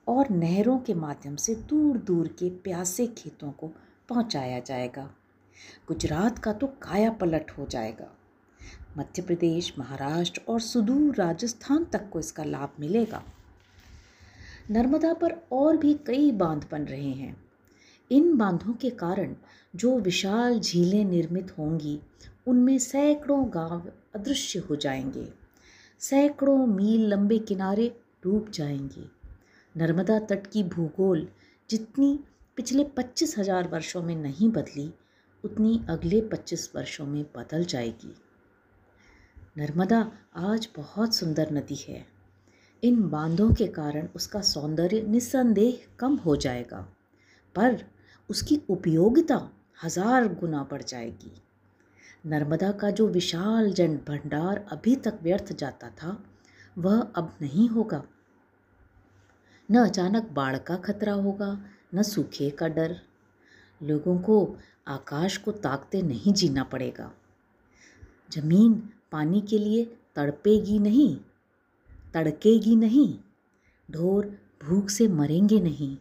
और 0.07 0.29
नहरों 0.29 0.79
के 0.79 0.93
माध्यम 0.93 1.35
से 1.35 1.55
दूर 1.55 1.97
दूर 1.97 2.27
के 2.27 2.50
प्यासे 2.50 3.07
खेतों 3.07 3.51
को 3.51 3.67
पहुँचाया 4.09 4.59
जाएगा। 4.59 5.09
गुजरात 5.88 6.39
का 6.39 6.53
तो 6.53 6.67
काया 6.67 7.11
पलट 7.11 7.51
हो 7.51 7.65
जाएगा। 7.65 8.17
मध्य 8.97 9.21
प्रदेश, 9.21 9.73
महाराष्ट्र 9.79 10.41
और 10.47 10.59
सुदूर 10.59 11.15
राजस्थान 11.15 11.85
तक 11.85 12.09
को 12.09 12.19
इसका 12.19 12.43
लाभ 12.43 12.69
मिलेगा। 12.79 13.23
नर्मदा 14.71 15.13
पर 15.13 15.41
और 15.51 15.77
भी 15.77 15.93
कई 15.93 16.31
बाँध 16.31 16.67
बन 16.71 16.81
रहे 16.81 17.11
हैं। 17.11 17.50
इन 18.12 18.38
बांधों 18.38 18.74
के 18.74 18.89
कारण 18.89 19.36
जो 19.75 20.00
विशाल 20.00 20.60
झीलें 20.60 21.06
निर्मित 21.06 21.58
होंगी, 21.58 22.00
उनमें 22.48 22.80
सैकड़ों 22.80 23.53
गाँव 23.53 23.91
अदृश्य 24.15 24.60
हो 24.60 24.75
जाएँगे। 24.75 25.34
सैकड़ों 26.00 26.65
मील 26.68 27.08
लंबे 27.08 27.38
किनारे 27.39 28.01
डूब 28.24 28.50
जाएँगे। 28.50 29.06
नर्मदा 29.77 30.20
तट 30.20 30.48
की 30.48 30.63
भूगोल 30.63 31.27
जितनी 31.70 32.20
पिछले 32.56 32.84
पच्चीस 32.84 33.38
हज़ार 33.38 33.68
वर्षों 33.68 34.01
में 34.03 34.15
नहीं 34.15 34.50
बदली, 34.50 34.94
उतनी 35.46 35.86
अगले 35.89 36.22
पच्चीस 36.22 36.72
वर्षों 36.75 37.06
में 37.06 37.24
बदल 37.24 37.65
जाएगी। 37.65 38.15
नर्मदा 39.58 40.12
आज 40.36 40.70
बहुत 40.77 41.15
सुंदर 41.15 41.51
नदी 41.51 41.75
है। 41.75 42.06
इन 42.84 43.10
बांधों 43.10 43.53
के 43.53 43.68
कारण 43.68 44.08
उसका 44.15 44.41
सौंदर्य 44.41 45.01
निस्संदेह 45.01 45.80
कम 46.00 46.15
हो 46.15 46.36
जाएगा। 46.36 46.88
पर 47.56 47.86
उसकी 48.31 48.59
उपयोगिता 48.69 49.38
हज़ार 49.83 50.27
गुना 50.33 50.63
बढ़ 50.71 50.81
जाएगी। 50.81 51.31
नर्मदा 52.25 52.71
का 52.71 52.89
जो 52.91 53.07
विशाल 53.07 53.71
जन 53.73 53.95
भंडार 54.07 54.65
अभी 54.71 54.95
तक 54.95 55.19
व्यर्थ 55.23 55.51
जाता 55.53 55.89
था, 55.89 56.17
वह 56.77 57.00
अब 57.15 57.33
नहीं 57.41 57.67
होगा। 57.69 58.03
न 59.69 59.79
अचानक 59.79 60.29
बाढ़ 60.33 60.57
का 60.57 60.75
खतरा 60.77 61.13
होगा, 61.13 61.57
न 61.95 62.03
सूखे 62.03 62.50
का 62.50 62.67
डर। 62.67 62.95
लोगों 63.81 64.17
को 64.19 64.38
आकाश 64.88 65.38
को 65.38 65.51
ताकते 65.51 66.01
नहीं 66.01 66.33
जीना 66.33 66.63
पड़ेगा। 66.63 67.11
ज़मीन 68.31 68.73
पानी 69.11 69.41
के 69.41 69.57
लिए 69.59 69.83
तड़पेगी 70.15 70.79
नहीं, 70.79 71.15
तड़केगी 72.13 72.75
नहीं, 72.75 73.13
ढोर 73.89 74.25
भूख 74.63 74.89
से 74.89 75.07
मरेंगे 75.07 75.59
नहीं। 75.59 75.95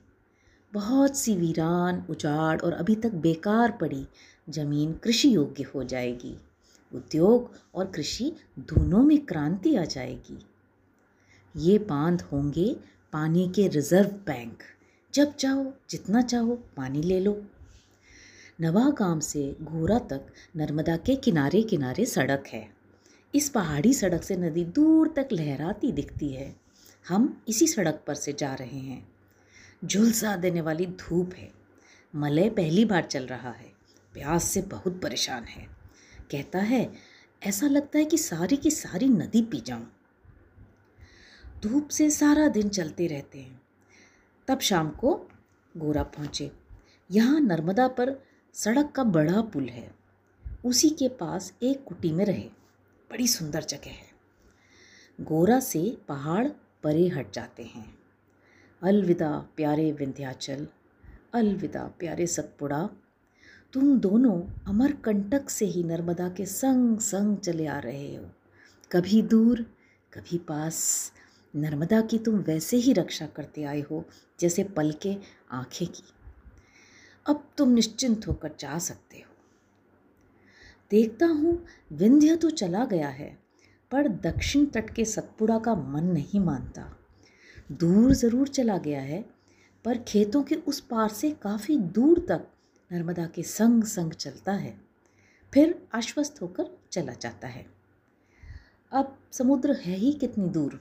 बहुत 0.73 1.17
सी 1.17 1.35
वीरान, 1.35 2.07
उजाड़ 2.11 2.61
और 2.61 2.73
अभी 2.73 2.95
तक 2.95 3.13
बेकार 3.13 3.71
पड़ी 3.71 4.07
ज़मीन 4.49 4.93
कृषि 4.93 5.35
योग्य 5.35 5.63
हो 5.63 5.85
जाएगी। 5.85 6.37
उद्योग 6.95 7.51
और 7.75 7.87
कृषि 7.87 8.37
दोनों 8.59 9.03
में 9.03 9.27
क्रांति 9.27 9.77
आ 9.77 9.85
जाएगी। 9.85 10.47
ये 11.57 11.79
बाँध 11.79 12.23
होंगे 12.23 12.77
पानी 13.13 13.53
के 13.57 13.69
रिज़र्व 13.69 14.11
बैंक। 14.11 14.59
जब 15.15 15.37
चाहो, 15.37 15.75
जितना 15.91 16.23
चाहो, 16.23 16.55
पानी 16.77 17.03
ले 17.03 17.21
लो। 17.21 17.43
नवागाम 18.61 19.21
से 19.21 19.57
घोरा 19.63 19.99
तक 19.99 20.27
नर्मदा 20.57 20.97
के 20.97 21.17
किनारे 21.17 21.63
किनारे 21.63 22.05
सड़क 22.05 22.45
है। 22.47 22.71
इस 23.35 23.49
पहाड़ी 23.49 23.95
सड़क 23.95 24.23
से 24.23 24.37
नदी 24.37 24.65
दूर 24.65 25.09
तक 25.09 25.29
लहराती 25.33 25.93
दिखती 25.93 26.29
है। 26.29 26.57
हम 27.09 27.43
इसी 27.49 27.67
सड़क 27.67 28.05
पर 28.07 28.15
से 28.15 28.33
जा 28.33 28.55
रहे 28.55 28.79
हैं। 28.79 29.09
झुलसा 29.85 30.37
देने 30.37 30.61
वाली 30.61 30.87
धूप 30.87 31.35
है। 31.35 31.53
मलय 32.15 32.51
पहली 32.51 32.85
बार 32.85 33.03
चल 33.03 33.27
रहा 33.27 33.51
है। 33.51 33.73
प्यास 34.13 34.45
से 34.45 34.63
बहुत 34.63 35.01
परेशान 35.03 35.45
है। 35.45 35.69
कहता 36.31 36.59
है, 36.59 36.93
ऐसा 37.43 37.67
लगता 37.67 37.99
है 37.99 38.05
कि 38.05 38.19
सारी 38.19 38.57
की 38.57 38.71
सारी 38.71 39.09
नदी 39.09 39.43
पी 39.43 39.61
जाऊँ। 39.61 39.93
धूप 41.63 41.89
से 41.89 42.11
सारा 42.11 42.49
दिन 42.49 42.69
चलते 42.69 43.07
रहते 43.07 43.39
हैं। 43.39 43.63
तब 44.49 44.61
शाम 44.61 44.91
को 44.91 45.29
गोरा 45.77 46.03
पहुँचे। 46.03 46.53
यहाँ 47.11 47.41
नर्मदा 47.41 47.89
पर 47.89 48.27
सड़क 48.55 48.93
का 48.93 49.05
बड़ा 49.05 49.43
पुल 49.43 49.69
है। 49.69 49.95
उसी 50.65 50.91
के 50.91 51.09
पास 51.09 51.55
एक 51.63 51.85
कुटी 51.85 52.13
में 52.13 52.25
रहे। 52.25 52.51
बड़ी 53.11 53.29
सुंदर 53.29 53.63
जगह 53.63 53.91
है। 53.91 54.11
गोरा 55.21 55.61
से 55.61 55.99
पहाड़ 56.09 56.49
परे 56.83 57.09
हट 57.09 57.33
जाते 57.33 57.63
हैं। 57.63 58.00
अलविदा 58.83 59.49
प्यारे 59.57 59.93
विंध्याचल, 59.93 60.67
अलविदा 61.35 61.85
प्यारे 61.99 62.27
सतपुड़ा। 62.27 62.89
तुम 63.73 63.99
दोनों 63.99 64.65
अमर 64.67 64.93
कंटक 64.93 65.51
से 65.51 65.67
ही 65.67 65.85
नर्मदा 65.85 66.29
के 66.29 66.47
संग 66.47 66.99
संग 66.99 67.39
चले 67.39 67.67
आ 67.67 67.79
रहे 67.79 68.17
हो। 68.17 68.25
कभी 68.93 69.23
दूर, 69.23 69.63
कभी 70.13 70.39
पास। 70.39 71.13
नर्मदा 71.57 72.01
की 72.01 72.19
तुम 72.19 72.35
वैसे 72.39 72.77
ही 72.77 72.93
रक्षा 72.93 73.27
करते 73.27 73.63
आए 73.63 73.81
हो, 73.81 74.05
जैसे 74.41 74.65
पल 74.65 74.93
के 74.93 75.17
आँखें 75.51 75.89
की। 75.89 76.03
अब 77.27 77.49
तुम 77.59 77.69
निश्चिंत 77.69 78.29
होकर 78.29 78.51
जा 78.61 78.79
सकते 78.79 79.17
हो। 79.17 79.35
देखता 80.91 81.27
हूँ, 81.27 81.67
विंध्य 81.93 82.37
तो 82.37 82.51
चला 82.51 82.85
गया 82.85 83.09
है, 83.09 83.39
पर 83.91 84.09
दक्षिण 84.09 84.67
तट 84.67 84.91
के 84.91 85.05
सतपुड़ा 85.05 85.59
का 85.59 85.75
मन 85.75 86.05
नहीं 86.05 86.41
मानता। 86.41 86.97
दूर 87.73 88.13
ज़रूर 88.13 88.49
चला 88.49 88.79
गया 88.79 89.01
है, 89.01 89.25
पर 89.85 89.99
खेतों 89.99 90.43
के 90.43 90.55
उस 90.55 90.81
पार 90.81 91.09
से 91.09 91.31
काफ़ी 91.31 91.79
दूर 91.79 92.27
तक 92.29 92.47
नर्मदा 92.93 93.27
के 93.27 93.43
संग 93.43 93.85
संग 93.85 94.13
चलता 94.13 94.53
है। 94.53 94.81
फिर 95.55 95.83
आश्वस्त 95.95 96.43
होकर 96.43 96.79
चला 96.93 97.13
जाता 97.13 97.49
है। 97.49 97.67
अब 98.93 99.19
समुद्र 99.33 99.73
है 99.73 99.97
ही 99.97 100.13
कितनी 100.13 100.49
दूर। 100.49 100.81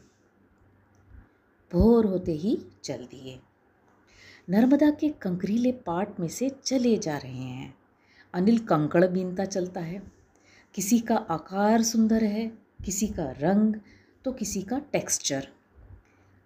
भोर 1.73 2.05
होते 2.05 2.31
ही 2.31 2.65
चल 2.83 2.97
दिए। 2.97 3.39
नर्मदा 4.49 4.89
के 4.89 5.09
कंकरीले 5.09 5.71
पार्ट 5.71 6.19
में 6.19 6.27
से 6.27 6.49
चले 6.49 6.97
जा 6.97 7.17
रहे 7.17 7.31
हैं। 7.31 7.75
अनिल 8.33 8.59
कंकड़ 8.59 9.05
बीनता 9.05 9.45
चलता 9.45 9.81
है। 9.81 10.01
किसी 10.73 10.99
का 10.99 11.15
आकार 11.15 11.83
सुंदर 11.83 12.23
है, 12.23 12.47
किसी 12.85 13.07
का 13.07 13.31
रंग 13.31 13.75
तो 14.25 14.31
किसी 14.31 14.61
का 14.61 14.79
टेक्सचर। 14.79 15.47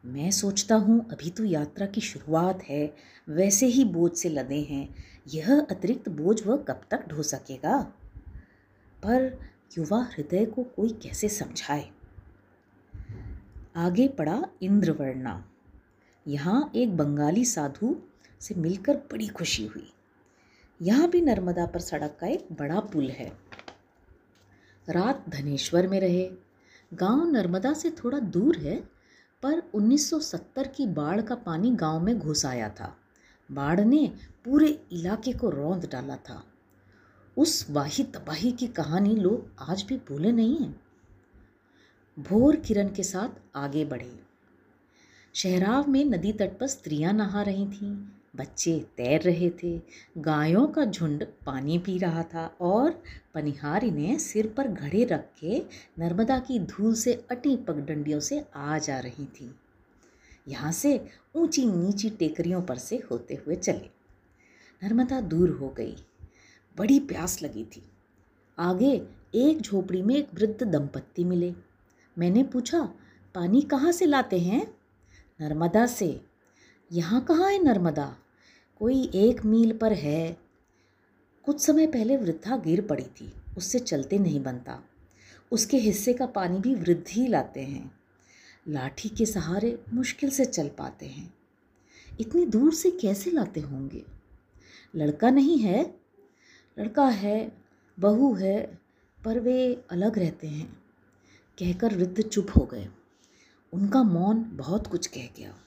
मैं 0.05 0.31
सोचता 0.31 0.75
हूँ, 0.75 1.09
अभी 1.09 1.29
तो 1.29 1.43
यात्रा 1.43 1.85
की 1.85 2.01
शुरुआत 2.01 2.63
है। 2.63 2.95
वैसे 3.29 3.65
ही 3.65 3.85
बोझ 3.85 4.11
से 4.11 4.29
लदे 4.29 4.61
हैं। 4.61 4.95
यह 5.27 5.59
अतिरिक्त 5.59 6.09
बोझ 6.09 6.47
वह 6.47 6.57
कब 6.57 6.81
तक 6.91 7.07
ढो 7.07 7.23
सकेगा? 7.23 7.81
पर 9.03 9.39
युवा 9.77 10.03
हृदय 10.03 10.45
को 10.45 10.63
कोई 10.63 10.89
कैसे 10.89 11.29
समझाए? 11.29 11.89
आगे 13.75 14.07
पड़ा 14.07 14.45
इंद्रवर्णा। 14.61 15.49
यहाँ 16.27 16.71
एक 16.75 16.97
बंगाली 16.97 17.45
साधु 17.45 17.95
से 18.39 18.55
मिलकर 18.55 18.97
बड़ी 18.97 19.27
खुशी 19.27 19.65
हुई। 19.65 19.93
यहाँ 20.81 21.09
भी 21.09 21.21
नर्मदा 21.21 21.65
पर 21.65 21.79
सड़क 21.79 22.17
का 22.19 22.27
एक 22.27 22.47
बड़ा 22.51 22.79
पुल 22.79 23.09
है। 23.09 23.31
रात 24.89 25.25
धनेश्वर 25.29 25.87
में 25.87 25.99
रहे। 25.99 26.31
गाँव 26.93 27.31
नर्मदा 27.31 27.73
से 27.73 27.89
थोड़ा 27.89 28.19
दूर 28.19 28.57
है 28.57 28.92
पर 29.43 29.63
1970 29.75 30.67
की 30.67 30.87
बाढ़ 30.87 31.21
का 31.21 31.35
पानी 31.35 31.71
गाँव 31.71 31.99
में 31.99 32.19
घुस 32.19 32.45
आया 32.45 32.69
था। 32.69 32.97
बाढ़ 33.51 33.79
ने 33.79 34.11
पूरे 34.45 34.85
इलाके 34.91 35.33
को 35.33 35.49
रौंद 35.49 35.89
डाला 35.91 36.15
था। 36.15 36.43
उस 37.37 37.67
वाही 37.69 38.03
तबाही 38.03 38.51
की 38.51 38.67
कहानी 38.67 39.15
लोग 39.15 39.51
आज 39.59 39.83
भी 39.83 39.97
भूले 39.97 40.31
नहीं 40.31 40.57
हैं। 40.57 40.81
भोर 42.19 42.55
किरण 42.55 42.89
के 42.89 43.03
साथ 43.03 43.57
आगे 43.57 43.85
बढ़े। 43.85 44.19
शहराव 45.33 45.89
में 45.89 46.05
नदी 46.05 46.33
तट 46.33 46.59
पर 46.59 46.67
स्त्रियाँ 46.67 47.13
नहा 47.13 47.41
रही 47.41 47.65
थीं। 47.65 48.12
बच्चे 48.35 48.85
तैर 48.97 49.21
रहे 49.21 49.49
थे। 49.63 49.81
गायों 50.17 50.67
का 50.67 50.85
झुंड 50.85 51.25
पानी 51.45 51.77
पी 51.77 51.97
रहा 51.97 52.23
था 52.23 52.57
और 52.61 53.03
पनिहारी 53.33 53.91
ने 53.91 54.19
सिर 54.19 54.47
पर 54.47 54.67
घड़े 54.67 55.03
रख 55.03 55.25
के 55.39 55.59
नर्मदा 55.99 56.39
की 56.39 56.59
धूल 56.59 56.93
से 56.93 57.25
अटी 57.31 57.55
पगडंडियों 57.55 58.19
से 58.19 58.45
आ 58.55 58.77
जा 58.77 58.99
रही 58.99 59.25
थी। 59.25 59.55
यहाँ 60.47 60.71
से 60.71 61.07
ऊँची 61.35 61.65
नीची 61.65 62.09
टेकरियों 62.09 62.61
पर 62.61 62.77
से 62.77 63.03
होते 63.11 63.35
हुए 63.35 63.55
चले। 63.55 63.89
नर्मदा 64.83 65.21
दूर 65.21 65.49
हो 65.49 65.69
गई। 65.69 65.95
बड़ी 66.77 66.99
प्यास 66.99 67.43
लगी 67.43 67.63
थी। 67.63 67.83
आगे 68.59 69.07
एक 69.35 69.61
झोपड़ी 69.61 70.01
में 70.01 70.15
एक 70.15 70.27
वृद्ध 70.33 70.63
दंपत्ति 70.63 71.23
मिले। 71.23 71.53
मैंने 72.17 72.43
पूछा, 72.43 72.81
पानी 73.35 73.61
कहाँ 73.61 73.91
से 73.91 74.05
लाते 74.05 74.39
हैं? 74.39 74.73
नर्मदा 75.41 75.85
से। 75.85 76.21
यहाँ 76.91 77.21
कहाँ 77.21 77.51
है 77.51 77.63
नर्मदा? 77.63 78.17
कोई 78.79 79.11
एक 79.15 79.45
मील 79.45 79.77
पर 79.77 79.93
है। 79.93 80.37
कुछ 81.43 81.61
समय 81.61 81.87
पहले 81.87 82.17
वृद्धा 82.17 82.57
गिर 82.57 82.81
पड़ी 82.81 83.03
थी, 83.03 83.33
उससे 83.57 83.79
चलते 83.79 84.17
नहीं 84.17 84.43
बनता। 84.43 84.83
उसके 85.51 85.77
हिस्से 85.77 86.13
का 86.13 86.25
पानी 86.25 86.59
भी 86.59 86.75
वृद्ध 86.75 87.29
लाते 87.29 87.61
हैं। 87.61 87.99
लाठी 88.67 89.09
के 89.09 89.25
सहारे 89.25 89.83
मुश्किल 89.93 90.29
से 90.29 90.45
चल 90.45 90.67
पाते 90.67 91.05
हैं। 91.05 91.33
इतनी 92.19 92.45
दूर 92.45 92.73
से 92.73 92.91
कैसे 92.91 93.31
लाते 93.31 93.59
होंगे? 93.59 94.05
लड़का 94.95 95.29
नहीं 95.29 95.59
है? 95.59 95.95
लड़का 96.79 97.05
है, 97.05 97.51
बहू 97.99 98.33
है, 98.33 98.81
पर 99.25 99.39
वे 99.39 99.85
अलग 99.91 100.19
रहते 100.19 100.47
हैं। 100.47 100.83
कहकर 101.59 101.95
वृद्ध 101.95 102.21
चुप 102.21 102.47
हो 102.57 102.65
गए। 102.65 102.89
उनका 103.73 104.03
मौन 104.03 104.43
बहुत 104.43 104.87
कुछ 104.87 105.07
कह 105.07 105.29
गया। 105.37 105.62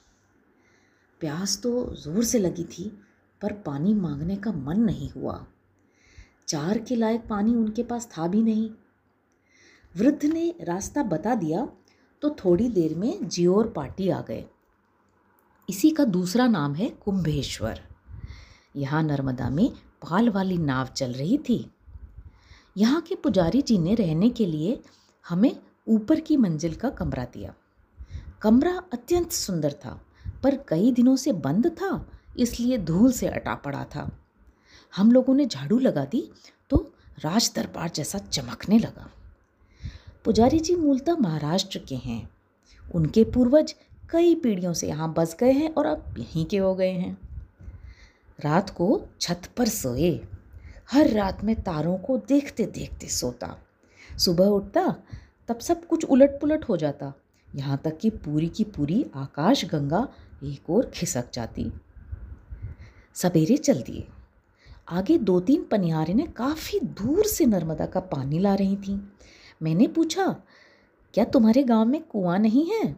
प्यास 1.21 1.59
तो 1.63 1.71
ज़ोर 1.95 2.23
से 2.23 2.39
लगी 2.39 2.63
थी, 2.63 2.91
पर 3.41 3.53
पानी 3.65 3.93
मांगने 3.93 4.35
का 4.35 4.51
मन 4.51 4.79
नहीं 4.79 5.09
हुआ। 5.09 5.45
चार 6.47 6.77
के 6.79 6.95
लायक 6.95 7.27
पानी 7.29 7.55
उनके 7.55 7.83
पास 7.83 8.07
था 8.07 8.27
भी 8.27 8.41
नहीं। 8.43 8.69
वृद्ध 9.95 10.25
ने 10.25 10.53
रास्ता 10.61 11.03
बता 11.05 11.35
दिया 11.35 11.67
तो 12.21 12.29
थोड़ी 12.35 12.67
देर 12.69 12.95
में 12.95 13.27
जियोर 13.27 13.67
पार्टी 13.67 14.09
आ 14.09 14.21
गए। 14.21 14.45
इसी 15.69 15.89
का 15.89 16.03
दूसरा 16.05 16.47
नाम 16.47 16.75
है 16.75 16.89
कुंभेश्वर। 17.03 17.81
यहाँ 18.75 19.03
नर्मदा 19.03 19.49
में 19.49 19.69
पाल 20.01 20.29
वाली 20.29 20.57
नाव 20.57 20.87
चल 20.87 21.13
रही 21.13 21.37
थी। 21.49 21.65
यहाँ 22.75 23.01
के 23.01 23.15
पुजारी 23.15 23.61
जी 23.61 23.77
ने 23.77 23.95
रहने 23.95 24.29
के 24.29 24.45
लिए 24.45 24.79
हमें 25.25 25.55
ऊपर 25.87 26.19
की 26.19 26.37
मंजिल 26.37 26.75
का 26.75 26.89
कमरा 26.89 27.23
दिया। 27.25 27.53
कमरा 28.41 28.81
अत्यंत 28.93 29.31
सुंदर 29.31 29.71
था। 29.75 29.99
पर 30.47 30.55
कई 30.67 30.91
दिनों 30.91 31.15
से 31.15 31.31
बंद 31.33 31.67
था, 31.71 32.05
इसलिए 32.37 32.77
धूल 32.77 33.11
से 33.11 33.27
अटा 33.27 33.55
पड़ा 33.55 33.83
था। 33.85 34.09
हम 34.93 35.11
लोगों 35.11 35.33
ने 35.35 35.45
झाड़ू 35.45 35.79
लगा 35.79 36.05
दी 36.05 36.29
तो 36.71 36.77
राज 37.19 37.51
दरबार 37.55 37.89
जैसा 37.89 38.19
चमकने 38.19 38.77
लगा। 38.79 39.09
पुजारी 40.25 40.59
जी 40.59 40.75
मूलतः 40.75 41.17
महाराष्ट्र 41.19 41.79
के 41.79 41.95
हैं। 41.95 42.29
उनके 42.83 43.23
पूर्वज 43.23 43.75
कई 44.09 44.33
पीढ़ियों 44.35 44.73
से 44.73 44.87
यहाँ 44.87 45.13
बस 45.13 45.35
गए 45.39 45.51
हैं 45.51 45.73
और 45.73 45.85
अब 45.85 46.15
यहीं 46.19 46.45
के 46.45 46.57
हो 46.57 46.73
गए 46.75 46.91
हैं। 46.91 47.17
रात 48.39 48.69
को 48.69 49.01
छत 49.21 49.49
पर 49.57 49.67
सोए। 49.67 50.19
हर 50.91 51.09
रात 51.09 51.43
में 51.43 51.55
तारों 51.63 51.97
को 51.97 52.17
देखते 52.27 52.65
देखते 52.65 53.07
सोता। 53.09 53.55
सुबह 54.17 54.45
उठता, 54.47 54.95
तब 55.49 55.59
सब 55.59 55.85
कुछ 55.87 56.05
उलट 56.05 56.39
पुलट 56.41 56.69
हो 56.69 56.77
जाता। 56.77 57.13
यहाँ 57.57 57.81
तक 57.85 57.97
कि 57.97 58.09
पूरी 58.09 58.47
की 58.47 58.63
पूरी 58.63 59.05
आकाश 59.15 59.65
गंगा 59.65 60.07
एक 60.43 60.69
और 60.69 60.91
खिसक 60.93 61.31
जाती। 61.33 61.71
सवेरे 63.13 63.57
चल 63.57 63.81
दिए। 63.81 64.07
आगे 64.89 65.17
दो 65.17 65.39
तीन 65.39 65.63
पनिहारे 65.63 66.13
ने 66.13 66.25
काफ़ी 66.25 66.79
दूर 66.79 67.25
से 67.25 67.45
नर्मदा 67.45 67.85
का 67.85 67.99
पानी 67.99 68.39
ला 68.39 68.55
रही 68.55 68.75
थी। 68.75 69.11
मैंने 69.63 69.87
पूछा, 69.87 70.35
क्या 71.13 71.25
तुम्हारे 71.25 71.63
गाँव 71.63 71.85
में 71.85 72.03
कुआँ 72.03 72.39
नहीं 72.39 72.71
है? 72.71 72.95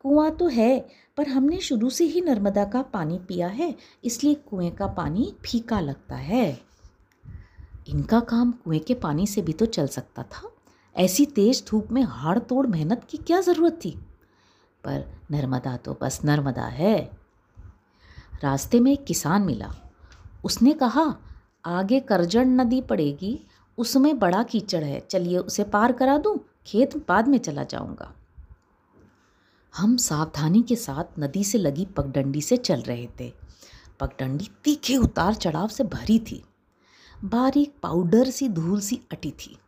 कुआँ 0.00 0.30
तो 0.30 0.46
है, 0.46 0.88
पर 1.16 1.28
हमने 1.28 1.60
शुरू 1.60 1.90
से 1.90 2.04
ही 2.04 2.20
नर्मदा 2.20 2.64
का 2.64 2.82
पानी 2.82 3.18
पिया 3.18 3.48
है, 3.48 3.74
इसलिए 4.04 4.34
कुएँ 4.34 4.70
का 4.70 4.86
पानी 4.86 5.34
फीका 5.44 5.80
लगता 5.80 6.16
है। 6.16 6.60
इनका 7.88 8.20
काम 8.20 8.52
कुएँ 8.52 8.80
के 8.80 8.94
पानी 8.94 9.26
से 9.26 9.42
भी 9.42 9.52
तो 9.52 9.66
चल 9.66 9.86
सकता 9.86 10.22
था। 10.22 10.51
ऐसी 10.96 11.26
तेज 11.26 11.64
धूप 11.68 11.88
में 11.92 12.02
हाड़ 12.02 12.38
तोड़ 12.38 12.66
मेहनत 12.66 13.06
की 13.10 13.18
क्या 13.18 13.40
ज़रूरत 13.40 13.80
थी? 13.84 13.90
पर 14.84 15.20
नर्मदा 15.30 15.76
तो 15.76 15.98
बस 16.00 16.24
नर्मदा 16.24 16.64
है। 16.64 17.10
रास्ते 18.42 18.80
में 18.80 18.92
एक 18.92 19.04
किसान 19.04 19.42
मिला। 19.42 19.74
उसने 20.44 20.72
कहा, 20.72 21.16
आगे 21.64 22.00
करजन 22.00 22.60
नदी 22.60 22.80
पड़ेगी, 22.80 23.46
उसमें 23.78 24.18
बड़ा 24.18 24.42
कीचड़ 24.42 24.84
है। 24.84 25.00
चलिए 25.00 25.38
उसे 25.38 25.64
पार 25.64 25.92
करा 25.92 26.18
दूँ, 26.18 26.38
खेत 26.66 26.96
बाद 27.08 27.28
में 27.28 27.38
चला 27.38 27.64
जाऊँगा। 27.64 28.14
हम 29.76 29.96
सावधानी 29.96 30.62
के 30.62 30.76
साथ 30.76 31.18
नदी 31.18 31.44
से 31.44 31.58
लगी 31.58 31.84
पगडंडी 31.84 32.42
से 32.42 32.56
चल 32.56 32.80
रहे 32.80 33.08
थे। 33.20 33.32
पगडंडी 34.00 34.50
तीखे 34.64 34.96
उतार 34.96 35.34
चढ़ाव 35.34 35.68
से 35.68 35.84
भरी 35.84 36.18
थी। 36.18 36.44
बारीक 37.24 37.74
पाउडर 37.82 38.30
सी 38.30 38.48
धूल 38.48 38.80
सी 38.80 39.00
अटी 39.12 39.30
थी। 39.30 39.58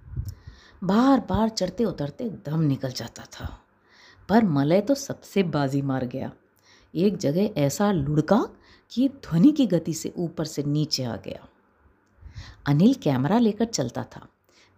बार 0.85 1.21
बार 1.21 1.49
चढ़ते 1.49 1.85
उतरते 1.85 2.31
दम 2.31 2.61
निकल 2.61 2.91
जाता 2.91 3.25
था। 3.25 3.61
पर 4.29 4.45
मलय 4.45 4.81
तो 4.81 4.95
सबसे 4.95 5.43
बाजी 5.43 5.83
मार 5.83 6.05
गया। 6.05 6.33
एक 6.95 7.17
जगह 7.17 7.61
ऐसा 7.61 7.93
लुढ़का 7.93 8.49
कि 8.91 9.09
ध्वनि 9.09 9.53
की 9.53 9.67
गति 9.67 9.95
से 9.95 10.13
ऊपर 10.17 10.45
से 10.45 10.63
नीचे 10.63 11.05
आ 11.05 11.17
गया। 11.17 11.49
अनिल 12.67 12.95
कैमरा 12.95 13.39
लेकर 13.39 13.65
चलता 13.65 14.05
था। 14.05 14.29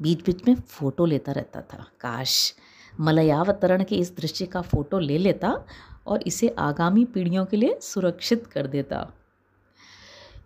बीच 0.02 0.24
बीच 0.24 0.48
में 0.48 0.54
फ़ोटो 0.54 1.04
लेता 1.04 1.32
रहता 1.32 1.60
था। 1.60 1.86
काश 2.00 2.54
मलयावतरण 3.00 3.84
के 3.84 3.96
इस 3.96 4.16
दृश्य 4.16 4.46
का 4.46 4.60
फ़ोटो 4.60 4.98
ले 4.98 5.18
लेता 5.18 5.64
और 6.06 6.22
इसे 6.26 6.48
आगामी 6.48 7.04
पीढ़ियों 7.04 7.46
के 7.46 7.56
लिए 7.56 7.78
सुरक्षित 7.82 8.46
कर 8.46 8.66
देता। 8.66 9.12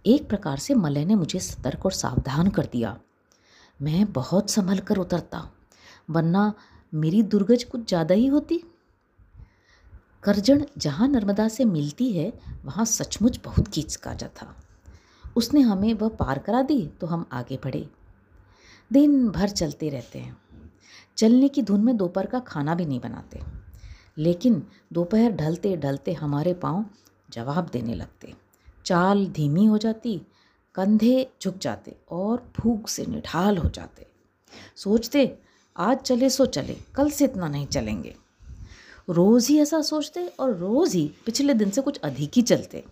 एक 0.07 0.29
प्रकार 0.29 0.57
से 0.57 0.75
मलय 0.75 1.05
ने 1.05 1.15
मुझे 1.15 1.39
सतर्क 1.39 1.85
और 1.85 1.93
सावधान 1.93 2.49
कर 2.49 2.67
दिया। 2.67 3.01
मैं 3.81 4.13
बहुत 4.13 4.51
संभल 4.51 4.79
कर 4.79 4.97
उतरता 4.97 5.49
वरना 6.11 6.53
मेरी 6.93 7.23
दुर्गज 7.23 7.65
कुछ 7.65 7.89
ज़्यादा 7.89 8.15
ही 8.15 8.27
होती। 8.27 8.63
करजण 10.23 10.65
जहाँ 10.79 11.09
नर्मदा 11.09 11.49
से 11.49 11.65
मिलती 11.65 12.11
है, 12.13 12.33
वहाँ 12.65 12.85
सचमुच 12.85 13.41
बहुत 13.45 13.69
खींचकाजा 13.69 14.29
था। 14.43 14.55
उसने 15.37 15.61
हमें 15.61 15.93
वह 15.95 16.09
पार 16.09 16.39
करा 16.39 16.63
दी 16.63 16.87
तो 17.01 17.07
हम 17.07 17.25
आगे 17.33 17.57
बढ़े। 17.57 17.87
दिन 18.91 19.29
भर 19.29 19.49
चलते 19.49 19.89
रहते 19.89 20.19
हैं। 20.19 20.37
चलने 21.19 21.49
की 21.49 21.63
धुन 21.63 21.85
में 21.85 21.97
दोपहर 21.97 22.27
का 22.27 22.39
खाना 22.41 22.75
भी 22.75 22.87
नहीं 22.87 23.01
बनाते। 23.01 23.41
लेकिन 24.19 24.63
दोपहर 24.93 25.33
ढलते 25.33 25.77
ढलते 25.77 26.13
हमारे 26.13 26.55
पाँव 26.55 26.85
जवाब 27.29 27.71
देने 27.73 27.95
लगते। 27.95 28.35
चाल 28.85 29.27
धीमी 29.27 29.65
हो 29.65 29.79
जाती 29.79 30.21
कंधे 30.81 31.31
झुक 31.43 31.59
जाते 31.59 31.97
और 32.11 32.53
भूख 32.61 32.89
से 32.89 33.07
निढाल 33.07 33.59
हो 33.59 33.69
जाते। 33.69 34.07
सोचते, 34.77 35.39
आज 35.77 35.99
चले 35.99 36.31
सो 36.31 36.47
चले, 36.47 36.77
कल 36.95 37.11
से 37.11 37.25
इतना 37.25 37.49
नहीं 37.49 37.67
चलेंगे। 37.67 38.17
रोज़ 39.11 39.49
ही 39.49 39.59
ऐसा 39.59 39.83
सोचते 39.83 40.27
और 40.27 40.57
रोज़ 40.57 40.97
ही 40.97 41.13
पिछले 41.27 41.55
दिन 41.55 41.71
से 41.71 41.81
कुछ 41.81 41.99
अधिक 41.99 42.31
ही 42.37 42.43
चलते। 42.43 42.85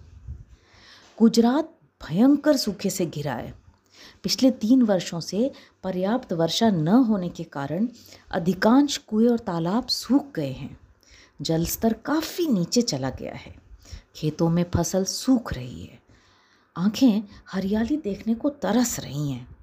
गुजरात 1.19 1.79
भयंकर 2.09 2.57
सूखे 2.57 2.91
से 2.91 3.07
घिरा 3.07 3.35
है। 3.35 3.55
पिछले 4.23 4.51
तीन 4.51 4.83
वर्षों 4.83 5.21
से 5.21 5.51
पर्याप्त 5.83 6.33
वर्षा 6.33 6.71
न 6.71 6.89
होने 6.89 7.29
के 7.29 7.45
कारण 7.45 7.89
अधिकांश 8.31 8.97
कुएँ 8.97 9.29
और 9.29 9.39
तालाब 9.39 9.87
सूख 9.87 10.35
गए 10.35 10.53
हैं। 10.53 10.81
जलस्तर 11.43 11.93
काफ़ी 11.93 12.47
नीचे 12.47 12.83
चला 12.83 13.11
गया 13.11 13.35
है। 13.35 13.57
खेतों 14.17 14.51
में 14.51 14.65
फ़सल 14.75 15.05
सूख 15.05 15.53
रही 15.53 15.85
है। 15.85 16.08
आँखें 16.79 17.23
हरियाली 17.53 17.97
देखने 17.97 18.35
को 18.35 18.51
तरस 18.51 19.01
रही 19.01 19.31
हैं। 19.31 19.57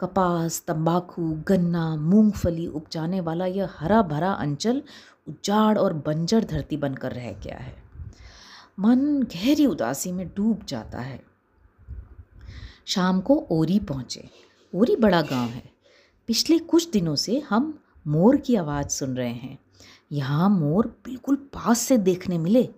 कपास, 0.00 0.64
तंबाकू, 0.68 1.42
गन्ना, 1.48 1.96
मूंगफली 1.96 2.66
उपजाने 2.66 3.20
वाला 3.20 3.46
यह 3.46 3.68
हरा 3.78 4.02
भरा 4.02 4.32
अंचल 4.32 4.82
उजाड़ 5.28 5.78
और 5.78 5.92
बंजर 5.92 6.44
धरती 6.44 6.76
बनकर 6.76 7.12
रह 7.12 7.32
गया 7.32 7.56
है। 7.56 7.82
मन 8.80 9.22
गहरी 9.22 9.66
उदासी 9.66 10.12
में 10.12 10.28
डूब 10.28 10.64
जाता 10.68 11.00
है। 11.00 11.22
शाम 12.86 13.20
को 13.20 13.46
ओरी 13.50 13.78
पहुँचे। 13.78 14.30
ओरी 14.74 14.96
बड़ा 14.96 15.22
गाँव 15.22 15.48
है। 15.48 15.72
पिछले 16.26 16.58
कुछ 16.58 16.90
दिनों 16.90 17.16
से 17.16 17.42
हम 17.50 17.78
मोर 18.06 18.36
की 18.36 18.54
आवाज़ 18.56 18.88
सुन 18.88 19.16
रहे 19.16 19.32
हैं। 19.32 19.58
यहाँ 20.12 20.50
मोर 20.50 20.86
बिल्कुल 20.86 21.36
पास 21.36 21.78
से 21.78 21.98
देखने 21.98 22.38
मिले। 22.38 22.68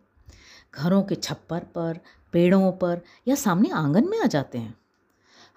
घरों 0.74 1.02
के 1.02 1.14
छप्पर 1.14 1.58
पर 1.58 2.00
पेड़ों 2.36 2.72
पर 2.72 3.00
या 3.28 3.34
सामने 3.34 3.68
आँगन 3.68 4.08
में 4.08 4.18
आ 4.20 4.26
जाते 4.26 4.58
हैं। 4.58 4.74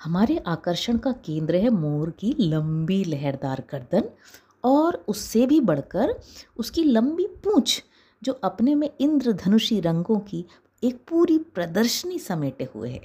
हमारे 0.04 0.38
आकर्षण 0.38 0.98
का 0.98 1.12
केंद्र 1.12 1.56
है 1.56 1.70
मोर 1.70 2.10
की 2.10 2.36
लंबी 2.40 3.04
लहरदार 3.04 3.64
गर्दन 3.72 4.04
और 4.64 5.04
उससे 5.08 5.46
भी 5.46 5.60
बढ़कर 5.60 6.14
उसकी 6.58 6.84
लंबी 6.84 7.26
पूंछ, 7.44 7.84
जो 8.22 8.34
अपने 8.34 8.76
में 8.76 8.90
इंद्रधनुषी 9.00 9.80
रंगों 9.80 10.20
की 10.20 10.46
एक 10.84 11.02
पूरी 11.08 11.38
प्रदर्शनी 11.38 12.20
समेटे 12.20 12.68
हुए 12.76 12.90
है। 12.90 13.02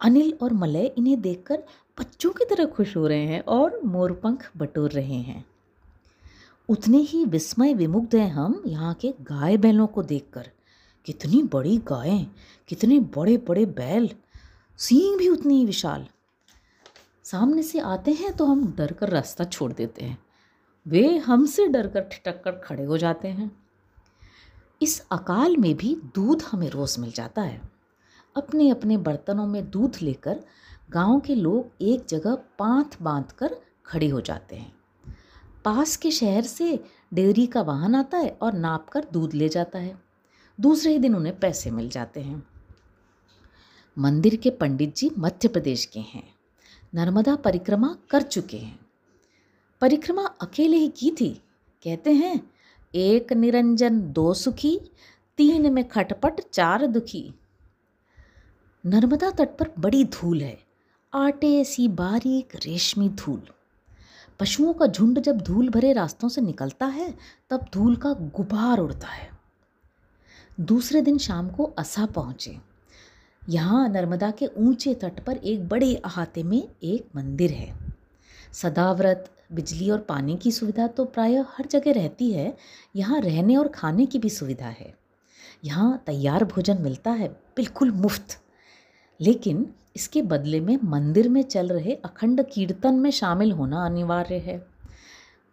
अनिल 0.00 0.34
और 0.42 0.52
मलय 0.52 0.86
इन्हें 0.98 1.20
देखकर 1.20 1.62
बच्चों 1.98 2.30
की 2.30 2.44
तरह 2.44 2.64
खुश 2.64 2.96
हो 2.96 3.06
रहे 3.06 3.26
हैं 3.26 3.40
और 3.40 3.80
मोरपंख 3.84 4.50
बटोर 4.56 4.90
रहे 4.90 5.20
हैं। 5.20 5.44
उतने 6.68 6.98
ही 6.98 7.24
विस्मय 7.24 7.74
विमुग्ध 7.74 8.14
हैं 8.14 8.30
हम 8.30 8.62
यहाँ 8.66 8.94
के 8.94 9.14
गाय 9.22 9.56
बैलों 9.56 9.86
को 9.86 10.02
देखकर। 10.02 10.50
कितनी 11.04 11.42
बड़ी 11.42 11.78
गायें, 11.78 12.26
कितने 12.68 13.00
बड़े 13.00 13.36
बड़े 13.36 13.66
बैल, 13.66 14.10
सींग 14.78 15.18
भी 15.18 15.28
उतनी 15.28 15.56
ही 15.56 15.66
विशाल। 15.66 16.06
सामने 17.24 17.62
से 17.62 17.78
आते 17.78 18.10
हैं 18.10 18.32
तो 18.32 18.46
हम 18.46 18.74
डर 18.76 18.92
कर 18.92 19.08
रास्ता 19.08 19.44
छोड़ 19.44 19.72
देते 19.72 20.04
हैं। 20.04 20.18
वे 20.86 21.16
हमसे 21.16 21.68
डर 21.68 21.88
कर 21.88 22.00
ठिटक 22.00 22.42
कर 22.44 22.52
खड़े 22.52 22.84
हो 22.84 22.98
जाते 22.98 23.28
हैं। 23.28 23.66
इस 24.82 25.06
अकाल 25.10 25.56
में 25.56 25.76
भी 25.76 25.94
दूध 26.14 26.42
हमें 26.42 26.70
रोज़ 26.70 27.00
मिल 27.00 27.12
जाता 27.12 27.42
है। 27.42 27.62
अपने 28.36 28.70
अपने 28.70 28.96
बर्तनों 28.96 29.46
में 29.46 29.70
दूध 29.70 29.96
लेकर 30.02 30.44
गाँव 30.90 31.20
के 31.20 31.34
लोग 31.34 31.70
एक 31.80 32.06
जगह 32.08 32.34
पांथ 32.34 33.02
बाँध 33.02 33.32
कर 33.32 33.56
खड़े 33.86 34.08
हो 34.08 34.20
जाते 34.20 34.56
हैं। 34.56 34.72
पास 35.64 35.96
के 35.96 36.10
शहर 36.10 36.42
से 36.42 36.84
डेयरी 37.14 37.46
का 37.46 37.62
वाहन 37.62 37.94
आता 37.94 38.18
है 38.18 38.38
और 38.42 38.52
नाप 38.52 38.88
कर 38.88 39.06
दूध 39.12 39.34
ले 39.34 39.48
जाता 39.48 39.78
है। 39.78 40.11
दूसरे 40.60 40.92
ही 40.92 40.98
दिन 40.98 41.14
उन्हें 41.14 41.38
पैसे 41.38 41.70
मिल 41.70 41.88
जाते 41.88 42.20
हैं। 42.20 42.48
मंदिर 43.98 44.36
के 44.36 44.50
पंडित 44.50 44.96
जी 44.96 45.10
मध्य 45.18 45.48
प्रदेश 45.48 45.84
के 45.84 46.00
हैं। 46.00 46.34
नर्मदा 46.94 47.36
परिक्रमा 47.36 47.96
कर 48.10 48.22
चुके 48.22 48.56
हैं। 48.56 48.78
परिक्रमा 49.80 50.26
अकेले 50.26 50.76
ही 50.76 50.88
की 50.88 51.10
थी? 51.10 51.30
कहते 51.84 52.12
हैं, 52.12 52.50
एक 52.94 53.32
निरंजन, 53.32 54.12
दो 54.12 54.34
सुखी, 54.34 54.80
तीन 55.36 55.72
में 55.72 55.88
खटपट, 55.88 56.40
चार 56.52 56.86
दुखी। 56.86 57.34
नर्मदा 58.86 59.30
तट 59.30 59.48
पर 59.58 59.70
बड़ी 59.78 60.04
धूल 60.04 60.42
है, 60.42 60.62
आटे 61.14 61.64
सी 61.64 61.88
बारीक 61.88 62.56
रेशमी 62.56 63.08
धूल। 63.08 63.42
पशुओं 64.40 64.72
का 64.72 64.86
झुंड 64.86 65.20
जब 65.20 65.40
धूल 65.40 65.68
भरे 65.68 65.92
रास्तों 65.92 66.28
से 66.28 66.40
निकलता 66.40 66.86
है, 66.86 67.14
तब 67.50 67.66
धूल 67.74 67.96
का 67.96 68.12
गुबार 68.12 68.78
उड़ता 68.78 69.08
है। 69.08 69.31
दूसरे 70.60 71.00
दिन 71.02 71.18
शाम 71.18 71.48
को 71.48 71.64
असा 71.64 72.06
पहुँचे। 72.06 72.58
यहाँ 73.48 73.88
नर्मदा 73.88 74.30
के 74.30 74.46
ऊँचे 74.46 74.94
तट 74.94 75.20
पर 75.24 75.36
एक 75.36 75.68
बड़े 75.68 75.94
अहाते 75.94 76.42
में 76.42 76.68
एक 76.82 77.06
मंदिर 77.16 77.50
है। 77.50 77.74
सदाव्रत, 78.52 79.30
बिजली 79.52 79.90
और 79.90 79.98
पानी 79.98 80.36
की 80.36 80.52
सुविधा 80.52 80.86
तो 80.86 81.04
प्रायः 81.04 81.44
हर 81.48 81.66
जगह 81.66 81.92
रहती 81.92 82.30
है, 82.32 82.56
यहाँ 82.96 83.20
रहने 83.20 83.56
और 83.56 83.68
खाने 83.68 84.06
की 84.06 84.18
भी 84.18 84.30
सुविधा 84.30 84.66
है। 84.66 84.94
यहाँ 85.64 86.02
तैयार 86.06 86.44
भोजन 86.44 86.82
मिलता 86.82 87.10
है, 87.10 87.28
बिल्कुल 87.28 87.90
मुफ़्त। 87.90 88.38
लेकिन 89.20 89.66
इसके 89.96 90.22
बदले 90.22 90.60
में 90.60 90.78
मंदिर 90.84 91.28
में 91.28 91.42
चल 91.42 91.68
रहे 91.68 91.94
अखंड 91.94 92.44
कीर्तन 92.44 92.94
में 92.94 93.10
शामिल 93.10 93.52
होना 93.52 93.84
अनिवार्य 93.86 94.38
है। 94.38 94.66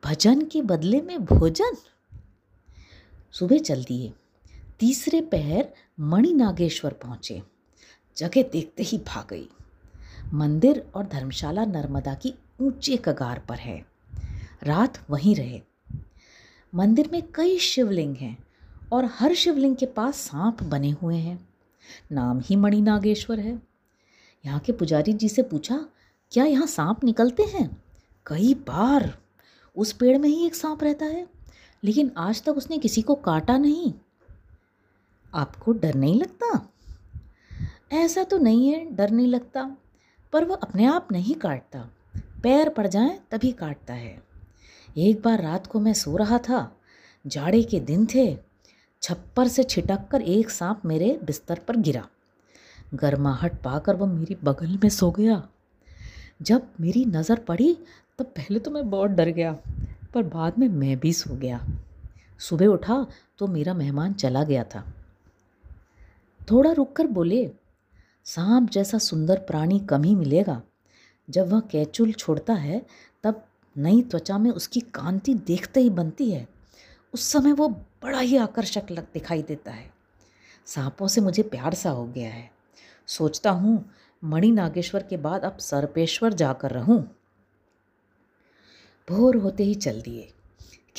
भजन 0.04 0.42
के 0.42 0.62
बदले 0.62 1.02
में 1.02 1.26
भोजन? 1.26 1.76
सुबह 3.32 3.58
चल 3.58 3.84
दिए 3.84 4.14
तीसरे 4.80 5.22
पहर 5.22 5.68
मणि 6.00 6.34
नागेश्वर 6.34 6.94
पहुँचे। 6.94 7.44
जगह 8.18 8.44
देखते 8.44 8.84
ही 8.84 8.98
भाग 8.98 9.28
गई। 9.30 9.50
मंदिर 10.34 10.92
और 10.96 11.08
धर्मशाला 11.08 11.66
नर्मदा 11.66 12.14
की 12.14 12.34
ऊँचे 12.62 12.98
कगार 13.06 13.40
पर 13.40 13.56
है। 13.56 13.86
रात 14.64 15.10
वहीं 15.10 15.36
रहे। 15.36 15.62
मंदिर 16.76 17.10
में 17.14 17.24
कई 17.36 17.58
शिवलिंग 17.58 18.16
हैं 18.16 18.44
और 18.92 19.06
हर 19.06 19.34
शिवलिंग 19.34 19.76
के 19.76 19.86
पास 19.86 20.16
सांप 20.16 20.64
बने 20.64 20.90
हुए 20.90 21.18
हैं। 21.18 21.50
नाम 22.12 22.40
ही 22.40 22.56
मणि 22.56 22.82
नागेश्वर 22.82 23.40
है। 23.40 23.62
यहाँ 24.46 24.60
के 24.60 24.72
पुजारी 24.72 25.14
जी 25.14 25.30
से 25.30 25.42
पूछा, 25.42 25.86
क्या 26.32 26.46
यहाँ 26.46 26.68
सांप 26.68 27.04
निकलते 27.04 27.44
हैं? 27.44 27.84
कई 28.28 28.54
बार। 28.54 29.18
उस 29.76 29.94
पेड़ 29.94 30.18
में 30.18 30.30
ही 30.30 30.46
एक 30.46 30.56
सांप 30.56 30.84
रहता 30.84 31.06
है। 31.06 31.28
लेकिन 31.84 32.12
आज 32.18 32.44
तक 32.44 32.58
उसने 32.58 32.78
किसी 32.78 33.02
को 33.02 33.16
काटा 33.16 33.58
नहीं। 33.58 33.94
आपको 35.34 35.72
डर 35.72 35.96
नहीं 35.96 36.20
लगता? 36.22 36.70
ऐसा 37.92 38.24
तो 38.24 38.38
नहीं 38.38 38.70
है, 38.70 38.96
डर 38.96 39.10
नहीं 39.10 39.28
लगता, 39.28 39.78
पर 40.34 40.46
वह 40.46 40.56
अपने 40.56 40.86
आप 40.86 41.08
नहीं 41.12 41.36
काटता। 41.36 41.90
पैर 42.44 42.70
पड़ 42.70 42.88
जाए 42.88 43.20
तभी 43.32 43.52
काटता 43.52 43.94
है। 43.94 44.24
एक 44.98 45.22
बार 45.22 45.42
रात 45.42 45.68
को 45.68 45.80
मैं 45.80 45.94
सो 45.94 46.18
रहा 46.18 46.38
था, 46.38 46.78
जाड़े 47.28 47.64
के 47.64 47.80
दिन 47.80 48.06
थे, 48.06 48.38
छप्पर 49.02 49.48
से 49.48 49.64
छिटक 49.64 50.08
कर 50.12 50.22
एक 50.22 50.50
सांप 50.50 50.82
मेरे 50.86 51.20
बिस्तर 51.24 51.60
पर 51.60 51.78
गिरा। 51.78 52.08
गर्माहट 52.94 53.62
पाकर 53.62 53.96
वह 53.96 54.08
मेरी 54.08 54.38
बगल 54.44 54.78
में 54.84 54.90
सो 54.90 55.12
गया। 55.12 55.48
जब 56.42 56.68
मेरी 56.82 57.06
नज़र 57.06 57.40
पड़ी, 57.40 57.78
तब 58.20 58.26
पहले 58.26 58.60
तो 58.60 58.72
मैं 58.72 58.90
बहुत 58.90 59.12
डर 59.12 59.30
गया, 59.30 59.54
पर 60.14 60.24
बाद 60.24 60.58
में 60.60 60.68
मैं 60.68 61.00
भी 61.00 61.14
सो 61.14 61.36
गया। 61.36 61.66
सुबह 62.40 62.66
उठा 62.66 63.08
तो 63.38 63.48
मेरा 63.48 63.74
मेहमान 63.74 64.14
चला 64.14 64.44
गया 64.44 64.64
था। 64.64 64.94
थोड़ा 66.52 66.72
रुक 66.72 66.96
कर 66.96 67.08
बोले, 67.08 67.52
सांप 68.26 68.70
जैसा 68.70 68.98
सुंदर 68.98 69.40
प्राणी 69.40 69.80
कम 69.80 70.04
ही 70.04 70.16
मिलेगा। 70.16 70.62
जब 71.30 71.50
वह 71.50 71.60
कैचुल 71.60 72.12
छोड़ता 72.12 72.54
है, 72.54 72.86
तब 73.24 73.46
नई 73.78 74.02
त्वचा 74.02 74.38
में 74.38 74.52
उसकी 74.52 74.80
कांति 74.80 75.34
देखते 75.34 75.80
ही 75.80 75.90
बनती 75.90 76.32
है। 76.32 76.48
उस 77.14 77.22
समय 77.32 77.52
वो 77.52 77.70
बड़ा 77.70 78.20
ही 78.20 78.38
आकर्षक 78.38 78.84
लग 78.92 79.04
दिखाई 79.14 79.42
देता 79.42 79.72
है। 79.72 79.92
सांपों 80.66 81.08
से 81.08 81.22
मुझे 81.22 81.44
प्यार 81.44 81.74
सा 81.74 81.90
हो 81.90 82.06
गया 82.06 82.30
है। 82.30 82.52
सोचता 83.08 83.52
हूँ, 83.52 83.90
मणि 84.24 84.52
नागेश्वर 84.52 85.04
के 85.04 85.18
बाद 85.18 85.42
अब 85.42 85.58
सर्पेश्वर 85.58 86.34
जाकर 86.34 86.72
रहूँ। 86.72 87.16
भोर 89.10 89.36
होते 89.36 89.64
ही 89.64 89.76
चल 89.76 90.02
दिए। 90.02 90.34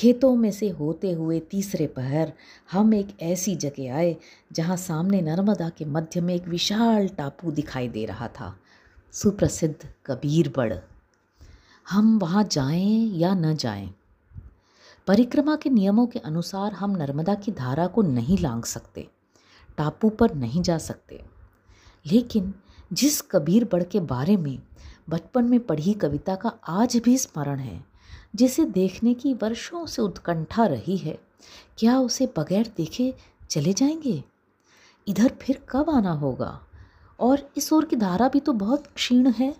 खेतों 0.00 0.36
में 0.36 0.50
से 0.50 0.68
होते 0.68 1.12
हुए 1.12 1.40
तीसरे 1.40 1.86
पहर 1.86 2.32
हम 2.72 2.94
एक 2.94 3.08
ऐसी 3.22 3.56
जगह 3.56 3.94
आए 3.94 4.16
जहाँ 4.52 4.76
सामने 4.76 5.20
नर्मदा 5.20 5.68
के 5.68 5.84
मध्य 5.84 6.20
में 6.20 6.34
एक 6.34 6.48
विशाल 6.48 7.08
टापू 7.08 7.50
दिखाई 7.50 7.88
दे 7.88 8.04
रहा 8.04 8.28
था। 8.28 8.56
सुप्रसिद्ध 9.12 9.88
कबीरबड़ 10.06 10.74
हम 11.90 12.18
वहाँ 12.18 12.44
जाएँ 12.44 13.12
या 13.18 13.34
न 13.34 13.56
जाएँ? 13.56 13.94
परिक्रमा 15.06 15.56
के 15.56 15.70
नियमों 15.70 16.06
के 16.06 16.18
अनुसार 16.18 16.72
हम 16.72 16.96
नर्मदा 16.96 17.34
की 17.34 17.52
धारा 17.52 17.86
को 17.86 18.02
नहीं 18.02 18.38
लांग 18.38 18.62
सकते, 18.64 19.08
टापू 19.78 20.08
पर 20.08 20.34
नहीं 20.34 20.62
जा 20.62 20.78
सकते। 20.78 21.24
लेकिन 22.12 22.54
जिस 22.92 23.20
कबीरबड़ 23.22 23.82
के 23.82 24.00
बारे 24.00 24.36
में 24.36 24.58
बचपन 25.08 25.44
में 25.44 25.60
पढ़ी 25.60 25.92
कविता 25.92 26.34
का 26.34 26.48
आज 26.68 26.96
भी 26.96 27.18
स्मरण 27.18 27.58
है 27.58 27.89
जिसे 28.34 28.64
देखने 28.64 29.14
की 29.14 29.34
वर्षों 29.34 29.86
से 29.86 30.02
उत्कंठा 30.02 30.66
रही 30.66 30.96
है, 30.96 31.18
क्या 31.78 31.98
उसे 31.98 32.34
बगैर 32.38 32.72
देखे 32.76 33.14
चले 33.50 33.72
जाएँगे? 33.72 34.24
इधर 35.08 35.28
फिर 35.40 35.64
कब 35.68 35.90
आना 35.90 36.12
होगा? 36.12 36.66
और 37.20 37.50
इस 37.56 37.72
ओर 37.72 37.84
की 37.84 37.96
धारा 37.96 38.28
भी 38.28 38.40
तो 38.40 38.52
बहुत 38.52 38.86
क्षीण 38.86 39.30
है। 39.30 39.56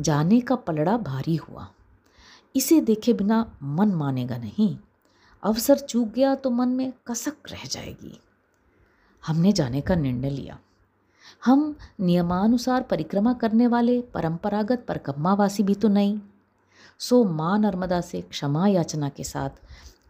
जाने 0.00 0.40
का 0.40 0.56
पलड़ा 0.56 0.96
भारी 0.96 1.36
हुआ। 1.36 1.68
इसे 2.56 2.80
देखे 2.80 3.12
बिना 3.12 3.58
मन 3.62 3.88
मानेगा 3.88 4.36
नहीं। 4.36 4.78
अवसर 5.42 5.78
चूक 5.78 6.08
गया 6.08 6.34
तो 6.34 6.50
मन 6.50 6.68
में 6.68 6.92
कसक 7.06 7.36
रह 7.48 7.64
जाएगी। 7.64 8.20
हमने 9.26 9.52
जाने 9.52 9.80
का 9.80 9.94
निर्णय 9.94 10.30
लिया। 10.30 10.58
हम 11.44 11.76
नियमानुसार 12.00 12.82
परिक्रमा 12.82 13.32
करने 13.32 13.66
वाले 13.66 14.00
परंपरागत 14.00 14.84
परकम्मावासी 14.88 15.62
भी 15.62 15.74
तो 15.74 15.88
नहीं। 15.88 16.20
सो 17.00 17.22
माँ 17.24 17.58
नर्मदा 17.58 18.00
से 18.00 18.20
क्षमा 18.22 18.66
याचना 18.68 19.08
के 19.08 19.24
साथ, 19.24 19.50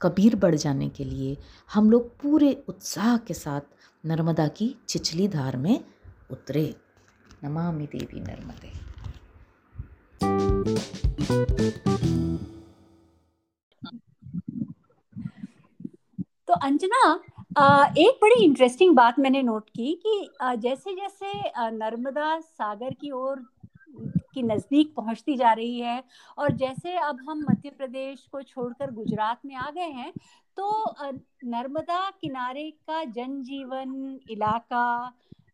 कबीर 0.02 0.36
बढ़ 0.36 0.54
जाने 0.54 0.88
के 0.88 1.04
लिए 1.04 1.36
हम 1.74 1.90
लोग 1.90 2.08
पूरे 2.20 2.52
उत्साह 2.68 3.16
के 3.18 3.34
साथ 3.34 3.60
नर्मदा 4.04 4.46
की 4.48 4.74
चिचली 4.88 5.28
धार 5.28 5.56
में 5.56 5.84
उतरे। 6.30 6.74
नमामि 7.44 7.86
देवी 7.86 8.20
नर्मदे। 8.20 8.72
तो 16.48 16.54
अंजना 16.60 17.00
एक 17.98 18.18
बड़ी 18.22 18.42
इंटरेस्टिंग 18.44 18.94
बात 18.96 19.18
मैंने 19.18 19.42
नोट 19.42 19.68
की 19.70 19.94
कि 20.02 20.28
जैसे 20.58 20.94
जैसे 20.94 21.32
नर्मदा 21.72 22.38
सागर 22.40 22.94
की 22.94 23.10
ओर 23.12 23.42
की 24.34 24.42
नज़दीक 24.44 24.94
पहुँचती 24.96 25.36
जा 25.36 25.52
रही 25.52 25.78
है। 25.80 26.02
और 26.38 26.52
जैसे 26.54 26.96
अब 26.98 27.20
हम 27.28 27.44
मध्य 27.44 27.70
प्रदेश 27.72 28.26
को 28.32 28.42
छोड़कर 28.44 28.90
गुजरात 28.92 29.40
में 29.46 29.54
आ 29.56 29.70
गए 29.70 29.88
हैं 29.92 30.12
तो 30.56 30.94
नर्मदा 31.46 32.08
किनारे 32.20 32.70
का 32.88 33.02
जनजीवन 33.06 33.94
इलाका 34.30 34.86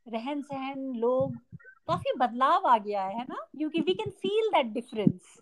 रहन 0.07 0.43
सहन 0.43 0.93
लोग 0.97 1.37
काफ़ी 1.89 2.13
बदलाव 2.19 2.67
आ 2.69 2.77
गया 2.79 3.03
है 3.05 3.25
ना? 3.25 3.37
क्योंकि 3.59 3.81
we 3.81 3.95
can 3.95 4.11
feel 4.13 4.49
that 4.51 4.73
difference 4.75 5.39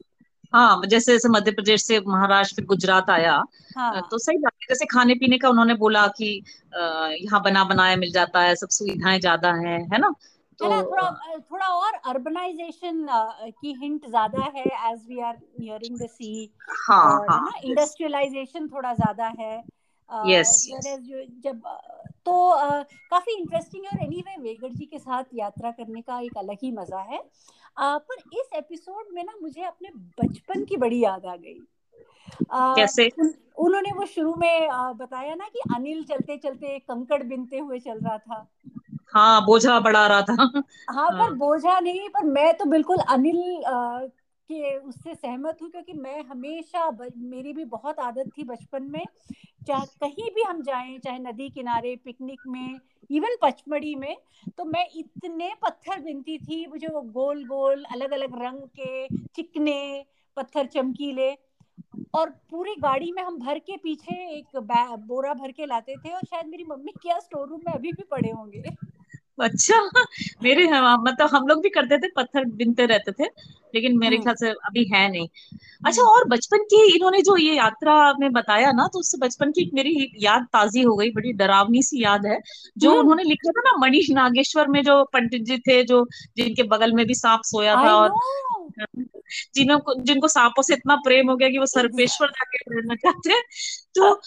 हाँ 0.52 0.80
जैसे 0.86 1.12
जैसे 1.12 1.28
मध्य 1.28 1.50
प्रदेश 1.50 1.82
से 1.82 1.98
महाराष्ट्र 2.02 2.54
फिर 2.56 2.64
गुजरात 2.66 3.10
आया 3.10 3.32
हाँ. 3.76 4.02
तो 4.02 4.18
सही 4.18 4.38
बात 4.38 4.52
है। 4.54 4.66
जैसे 4.68 4.86
खाने 4.86 5.14
पीने 5.14 5.38
का 5.38 5.48
उन्होंने 5.48 5.74
बोला 5.76 6.06
कि 6.18 6.30
यहाँ 6.74 7.42
बना 7.42 7.64
बनाया 7.64 7.96
मिल 7.96 8.12
जाता 8.12 8.40
है 8.42 8.54
सब 8.56 8.68
सुविधाएँ 8.70 9.18
ज़्यादा 9.20 9.52
है 9.58 9.76
है 9.84 9.98
ना? 9.98 10.12
तो 10.58 10.68
थोड़ा 10.82 11.08
थोड़ा 11.50 11.66
और 11.66 11.94
अर्बनाइजेशन 12.06 13.06
की 13.52 13.72
हिंट 13.82 14.06
ज़्यादा 14.06 14.44
है 14.56 14.66
as 14.92 15.04
we 15.08 15.20
are 15.20 15.36
nearing 15.60 15.98
the 15.98 16.06
sea 16.08 16.32
हाँ 16.68 17.10
हाँ 17.28 17.52
इंडस्ट्रियलाइजेशन 17.64 18.68
थोड़ा 18.68 18.92
ज़्यादा 18.94 19.26
है। 19.38 19.56
यस 20.10 20.66
जब 21.44 21.62
तो 22.26 22.34
काफ़ी 23.10 23.32
इंटरेस्टिंग 23.32 23.84
है 23.84 23.90
और 23.90 24.02
एनीवे 24.04 24.36
वेगड़ 24.42 24.72
जी 24.72 24.84
के 24.84 24.98
साथ 24.98 25.24
यात्रा 25.34 25.70
करने 25.70 26.00
का 26.02 26.20
एक 26.20 26.36
अलग 26.36 26.58
ही 26.62 26.70
मज़ा 26.72 27.00
है। 27.12 27.22
पर 27.78 28.22
इस 28.32 28.50
एपिसोड 28.56 29.14
में 29.14 29.22
ना 29.24 29.34
मुझे 29.42 29.62
अपने 29.64 29.90
बचपन 30.20 30.64
की 30.64 30.76
बड़ी 30.76 31.02
याद 31.04 31.26
आ 31.26 31.36
गई। 31.36 31.60
कैसे? 32.52 33.08
उन्होंने 33.58 33.92
वो 33.92 34.04
शुरू 34.06 34.34
में 34.34 34.68
बताया 34.96 35.34
ना 35.34 35.48
कि 35.48 35.60
अनिल 35.74 36.02
चलते 36.04 36.36
चलते 36.36 36.78
कंकड़ 36.78 37.22
बिनते 37.22 37.58
हुए 37.58 37.78
चल 37.78 38.00
रहा 38.00 38.18
था। 38.18 38.46
हाँ 39.14 39.44
बोझा 39.46 39.78
बढ़ा 39.80 40.06
रहा 40.06 40.22
था। 40.22 40.34
हाँ 40.90 41.10
पर 41.10 41.16
हाँ। 41.16 41.34
बोझा 41.36 41.78
नहीं 41.80 42.08
पर 42.08 42.24
मैं 42.24 42.52
तो 42.58 42.64
बिल्कुल 42.64 42.98
अनिल 42.98 43.62
के 44.50 44.76
उससे 44.78 45.14
सहमत 45.14 45.58
हूँ 45.62 45.70
क्योंकि 45.70 45.92
मैं 45.92 46.22
हमेशा 46.24 46.90
मेरी 47.16 47.52
भी 47.52 47.64
बहुत 47.64 47.98
आदत 47.98 48.30
थी 48.38 48.44
बचपन 48.44 48.82
में। 48.82 49.04
चाहे 49.66 49.86
कहीं 50.00 50.30
भी 50.34 50.42
हम 50.42 50.62
जाएँ 50.62 50.98
चाहे 50.98 51.18
नदी 51.18 51.48
किनारे 51.50 51.96
पिकनिक 52.04 52.40
में 52.46 52.80
इवन 53.10 53.36
पचमढ़ी 53.42 53.94
में 53.94 54.16
तो 54.58 54.64
मैं 54.64 54.86
इतने 54.96 55.50
पत्थर 55.62 56.00
बिनती 56.00 56.38
थी 56.38 56.66
मुझे 56.66 56.86
वो 56.86 57.00
गोल 57.00 57.44
गोल 57.44 57.84
अलग 57.84 58.10
अलग 58.10 58.42
रंग 58.42 58.62
के 58.80 59.06
चिकने 59.08 60.04
पत्थर 60.36 60.66
चमकीले 60.66 61.30
और 62.14 62.30
पूरी 62.50 62.74
गाड़ी 62.74 63.12
में 63.12 63.22
हम 63.22 63.38
भर 63.38 63.58
के 63.58 63.76
पीछे 63.76 64.14
एक 64.38 64.56
बोरा 65.06 65.34
भर 65.34 65.52
के 65.52 65.66
लाते 65.66 65.96
थे 65.96 66.10
और 66.10 66.20
शायद 66.20 66.46
मेरी 66.46 66.64
मम्मी 66.64 66.92
क्या 67.02 67.18
स्टोर 67.18 67.48
रूम 67.48 67.60
में 67.66 67.72
अभी 67.72 67.92
भी 67.92 68.02
पड़े 68.02 68.30
होंगे। 68.30 68.62
अच्छा 69.40 69.80
मेरे 70.42 70.64
मतलब 70.66 71.28
हम 71.32 71.46
लोग 71.46 71.62
भी 71.62 71.68
करते 71.68 71.98
थे 71.98 72.08
पत्थर 72.16 72.44
बिनते 72.44 72.86
रहते 72.86 73.12
थे 73.12 73.24
लेकिन 73.74 73.98
मेरे 73.98 74.16
हाँ। 74.16 74.22
ख्याल 74.24 74.34
से 74.34 74.50
अभी 74.50 74.84
है 74.94 75.08
नहीं 75.10 75.28
अच्छा 75.86 76.02
हाँ। 76.02 76.10
और 76.10 76.24
बचपन 76.28 76.62
की 76.64 76.82
इन्होंने 76.94 77.20
जो 77.22 77.36
ये 77.36 77.56
यात्रा 77.56 78.12
में 78.12 78.30
बताया 78.32 78.72
ना 78.72 78.86
तो 78.92 78.98
उससे 78.98 79.18
बचपन 79.18 79.50
की 79.50 79.70
मेरी 79.74 80.12
याद 80.20 80.46
ताजी 80.52 80.82
हो 80.82 80.96
गई 80.96 81.10
बड़ी 81.10 81.32
डरावनी 81.32 81.82
सी 81.82 82.02
याद 82.04 82.26
है 82.26 82.38
जो 82.78 82.90
हाँ। 82.90 82.98
उन्होंने 83.00 83.22
लिखा 83.22 83.50
था 83.50 83.60
ना 83.60 83.76
मनीष 83.78 84.10
नागेश्वर 84.10 84.68
में 84.68 84.82
जो 84.82 85.02
पंडित 85.04 85.42
जी 85.42 85.58
थे 85.58 85.82
जो 85.84 86.04
जिनके 86.36 86.62
बगल 86.62 86.92
में 86.92 87.06
भी 87.06 87.14
सांप 87.14 87.40
सोया 87.44 87.74
था 87.76 87.94
और 87.96 88.10
जिनको 89.54 89.94
जिनको 90.02 90.28
सांपों 90.28 90.62
से 90.62 90.74
इतना 90.74 90.96
प्रेम 90.96 91.30
हो 91.30 91.36
गया 91.36 91.48
कि 91.48 91.58
वो 91.58 91.66
सर्वेश्वर 91.66 92.28
जाके 92.28 92.74
रहना 92.74 92.94
चाहते 92.94 93.32
हैं। 93.32 93.42
तो 93.94 94.20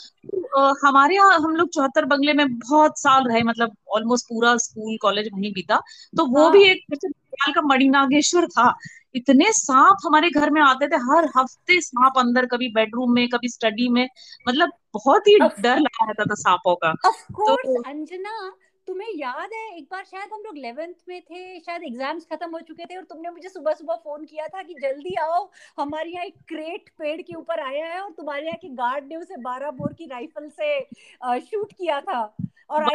आ, 0.57 0.73
हमारे 0.85 1.15
यहाँ 1.15 1.39
हम 1.39 1.55
लोग 1.55 1.69
चौहत्तर 1.69 2.05
बंगले 2.05 2.33
में 2.33 2.57
बहुत 2.57 2.99
साल 2.99 3.23
रहे 3.23 3.43
मतलब 3.43 3.75
ऑलमोस्ट 3.95 4.25
पूरा 4.25 4.57
स्कूल 4.57 4.97
कॉलेज 5.01 5.29
वहीं 5.33 5.51
बीता। 5.53 5.77
तो 6.17 6.25
वो 6.25 6.43
हाँ। 6.43 6.51
भी 6.51 6.63
एक 6.63 6.85
का 7.55 7.61
मणिनागेश्वर 7.61 8.45
था 8.45 8.75
इतने 9.15 9.45
सांप 9.51 9.97
हमारे 10.05 10.29
घर 10.29 10.49
में 10.49 10.61
आते 10.61 10.87
थे 10.87 10.95
हर 10.95 11.29
हफ़्ते 11.37 11.81
सांप 11.81 12.13
अंदर 12.17 12.45
कभी 12.45 12.67
बेडरूम 12.67 13.13
में 13.13 13.29
कभी 13.29 13.49
स्टडी 13.49 13.89
में 13.89 14.09
मतलब 14.49 14.71
बहुत 14.93 15.27
ही 15.27 15.39
डर 15.39 15.79
लगा 15.79 16.05
रहता 16.05 16.23
था 16.23 16.35
सांपों 16.35 16.75
का। 16.75 16.93
तो 17.15 17.81
अंजना 17.81 18.53
तुम्हें 18.91 19.11
याद 19.15 19.53
है 19.53 19.77
एक 19.77 19.83
बार 19.91 20.03
शायद 20.03 20.33
हम 20.33 20.41
लोग 20.45 20.57
इलेवेंथ 20.57 20.93
में 21.09 21.21
थे 21.21 21.59
शायद 21.59 21.83
एग्ज़ाम्स 21.83 22.25
खत्म 22.25 22.49
हो 22.51 22.59
चुके 22.59 22.85
थे 22.85 22.95
और 22.95 23.03
तुमने 23.03 23.29
मुझे 23.29 23.49
सुबह 23.49 23.73
सुबह 23.73 23.95
फ़ोन 23.95 24.25
किया 24.25 24.47
था 24.47 24.63
कि 24.63 24.73
जल्दी 24.81 25.13
आओ 25.15 25.37
हमारे 25.79 26.09
यहाँ 26.11 26.25
एक 26.25 26.35
क्रेट 26.47 26.89
पेड़ 26.99 27.21
के 27.21 27.35
ऊपर 27.35 27.59
आया 27.59 27.85
है 27.85 28.01
और 28.01 28.11
तुम्हारे 28.11 28.45
यहाँ 28.45 28.57
की 28.61 28.69
गार्ड 28.69 29.05
ने 29.05 29.15
उसे 29.15 29.37
बारह 29.41 29.71
बोर 29.71 29.93
की 29.93 30.05
राइफल 30.05 30.49
से 30.49 31.39
शूट 31.39 31.71
किया 31.71 32.01
था। 32.01 32.19
और 32.69 32.85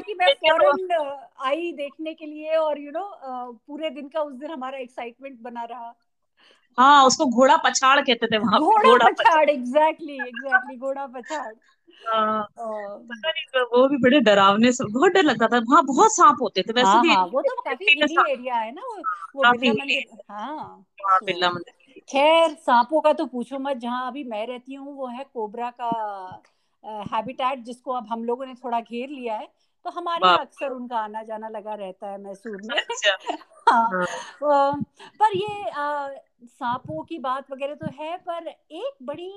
कि 0.00 0.14
मैं 0.14 0.32
फॉरन 0.44 1.18
आई 1.46 1.72
देखने 1.72 2.14
के 2.14 2.26
लिए 2.26 2.54
और 2.56 2.78
यू 2.78 2.90
you 2.90 2.94
नो 2.94 3.00
know, 3.00 3.58
पूरे 3.66 3.90
दिन 3.90 4.08
का 4.08 4.22
उस 4.22 4.34
दिन 4.34 4.50
हमारा 4.50 4.78
एक्साइटमेंट 4.78 5.40
बना 5.40 5.64
रहा। 5.64 5.94
हाँ 6.78 7.06
उसको 7.06 7.26
घोड़ा 7.26 7.56
पछाड़ 7.56 8.00
कहते 8.00 8.26
थे 8.26 8.38
वहाँ 8.38 8.60
घोड़ा 8.60 9.08
पछाड़ 9.08 9.48
एग्जैक्टली 9.50 10.14
एग्जैक्टली 10.14 10.76
घोड़ा 10.76 11.06
पछाड़। 11.06 11.52
हाँ, 12.08 12.46
पता 12.58 13.30
नहीं 13.30 13.62
वो 13.62 13.88
भी 13.88 13.96
बड़े 13.96 14.20
डरावने 14.20 14.72
से 14.72 14.84
बहुत 14.84 15.12
डर 15.12 15.22
लगता 15.22 15.46
था। 15.46 15.58
वहाँ 15.58 15.84
बहुत 15.84 16.10
सांप 16.10 16.36
होते 16.40 16.62
थे। 16.62 16.72
वैसे 16.72 16.88
हाँ, 16.88 17.02
भी 17.02 17.08
हाँ, 17.08 17.26
वो 17.26 17.42
तो 17.42 17.62
काफ़ी 17.62 17.86
हिली 17.86 18.32
एरिया 18.32 18.54
है 18.54 18.72
ना 18.72 18.82
वो 18.82 19.02
वो 19.36 19.52
बिरला 19.52 19.72
मंदिर 19.72 20.22
हाँ 20.30 20.86
बिरला 21.24 21.50
मंदिर 21.50 22.02
खैर 22.08 22.54
सांपों 22.54 23.00
का 23.00 23.12
तो 23.12 23.26
पूछो 23.26 23.58
मत 23.58 23.76
जहाँ 23.76 24.06
अभी 24.06 24.24
मैं 24.24 24.46
रहती 24.46 24.74
हूँ 24.74 24.96
वो 24.96 25.06
है 25.06 25.24
कोबरा 25.34 25.70
का 25.80 26.42
हैबिटेट 26.86 27.58
जिसको 27.58 27.92
अब 27.92 28.06
हम 28.06 28.24
लोगों 28.24 28.46
ने 28.46 28.54
थोड़ा 28.54 28.80
घेर 28.80 29.08
लिया 29.08 29.34
है। 29.34 29.48
तो 29.84 29.90
हमारे 29.90 30.26
यहाँ 30.26 30.38
अक्सर 30.38 30.70
उनका 30.70 30.96
आना 30.96 31.22
जाना 31.22 31.48
लगा 31.48 31.74
रहता 31.74 32.10
है 32.10 32.22
मैसूर 32.22 32.60
में। 32.62 32.76
अच्छा। 32.76 33.16
हाँ, 33.72 34.06
हाँ। 34.42 34.84
पर 35.22 35.36
ये 35.36 35.64
सांपों 36.46 37.02
की 37.02 37.18
बात 37.18 37.50
वगैरह 37.50 37.74
तो 37.74 37.86
है 37.86 38.16
पर 38.16 38.48
एक 38.70 38.94
बड़ी 39.02 39.32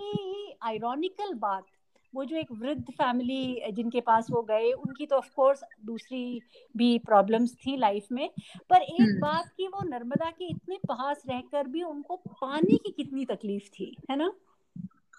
आयरॉनिकल 0.63 1.33
बात 1.33 1.65
वो 2.13 2.23
जो 2.25 2.35
एक 2.37 2.51
वृद्ध 2.51 2.83
फैमिली 2.91 3.71
जिनके 3.71 4.01
पास 4.01 4.27
वो 4.31 4.41
गए 4.41 4.71
उनकी 4.73 5.05
तो 5.05 5.15
ऑफ़ 5.15 5.29
कोर्स 5.35 5.63
दूसरी 5.85 6.41
भी 6.75 6.97
प्रॉब्लम्स 7.05 7.55
थी 7.57 7.75
लाइफ 7.77 8.07
में 8.11 8.29
पर 8.69 8.81
एक 8.81 9.01
हम्म। 9.01 9.19
बात 9.19 9.47
की 9.57 9.67
वो 9.67 9.87
नर्मदा 9.87 10.29
के 10.29 10.49
इतने 10.49 10.77
पास 10.87 11.23
रहकर 11.29 11.67
भी 11.67 11.83
उनको 11.83 12.15
पानी 12.41 12.77
की 12.77 12.91
कितनी 12.93 13.25
तकलीफ़ 13.25 13.69
थी 13.69 13.95
है 14.11 14.17
ना 14.17 14.31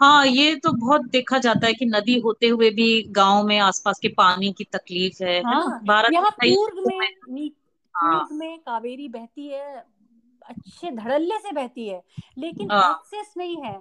हाँ 0.00 0.26
ये 0.26 0.54
तो 0.57 0.72
बहुत 0.76 1.04
देखा 1.11 1.38
जाता 1.38 1.66
है 1.66 1.74
कि 1.74 1.87
नदी 1.87 2.18
होते 2.20 2.48
हुए 2.48 2.70
भी 2.70 2.88
गाँव 3.11 3.46
में 3.46 3.59
आसपास 3.59 3.98
के 4.02 4.09
पानी 4.14 4.52
की 4.52 4.64
तकलीफ़ 4.64 5.22
है 5.22 5.40
हाँ, 5.42 5.80
भारत 5.85 6.12
यहाँ 6.12 6.30
पूर्व 6.33 6.80
में 6.88 6.98
हाँ, 7.94 8.14
पूर्व 8.14 8.35
में 8.35 8.59
कावेरी 8.59 9.09
बहती 9.09 9.46
है 9.46 9.85
अच्छे 10.42 10.90
धड़ल्ले 10.90 11.38
से 11.38 11.52
बहती 11.52 11.88
है 11.88 12.02
लेकिन 12.38 12.66
एक्सेस 12.66 13.26
हाँ। 13.28 13.35
नहीं 13.37 13.57
है 13.62 13.78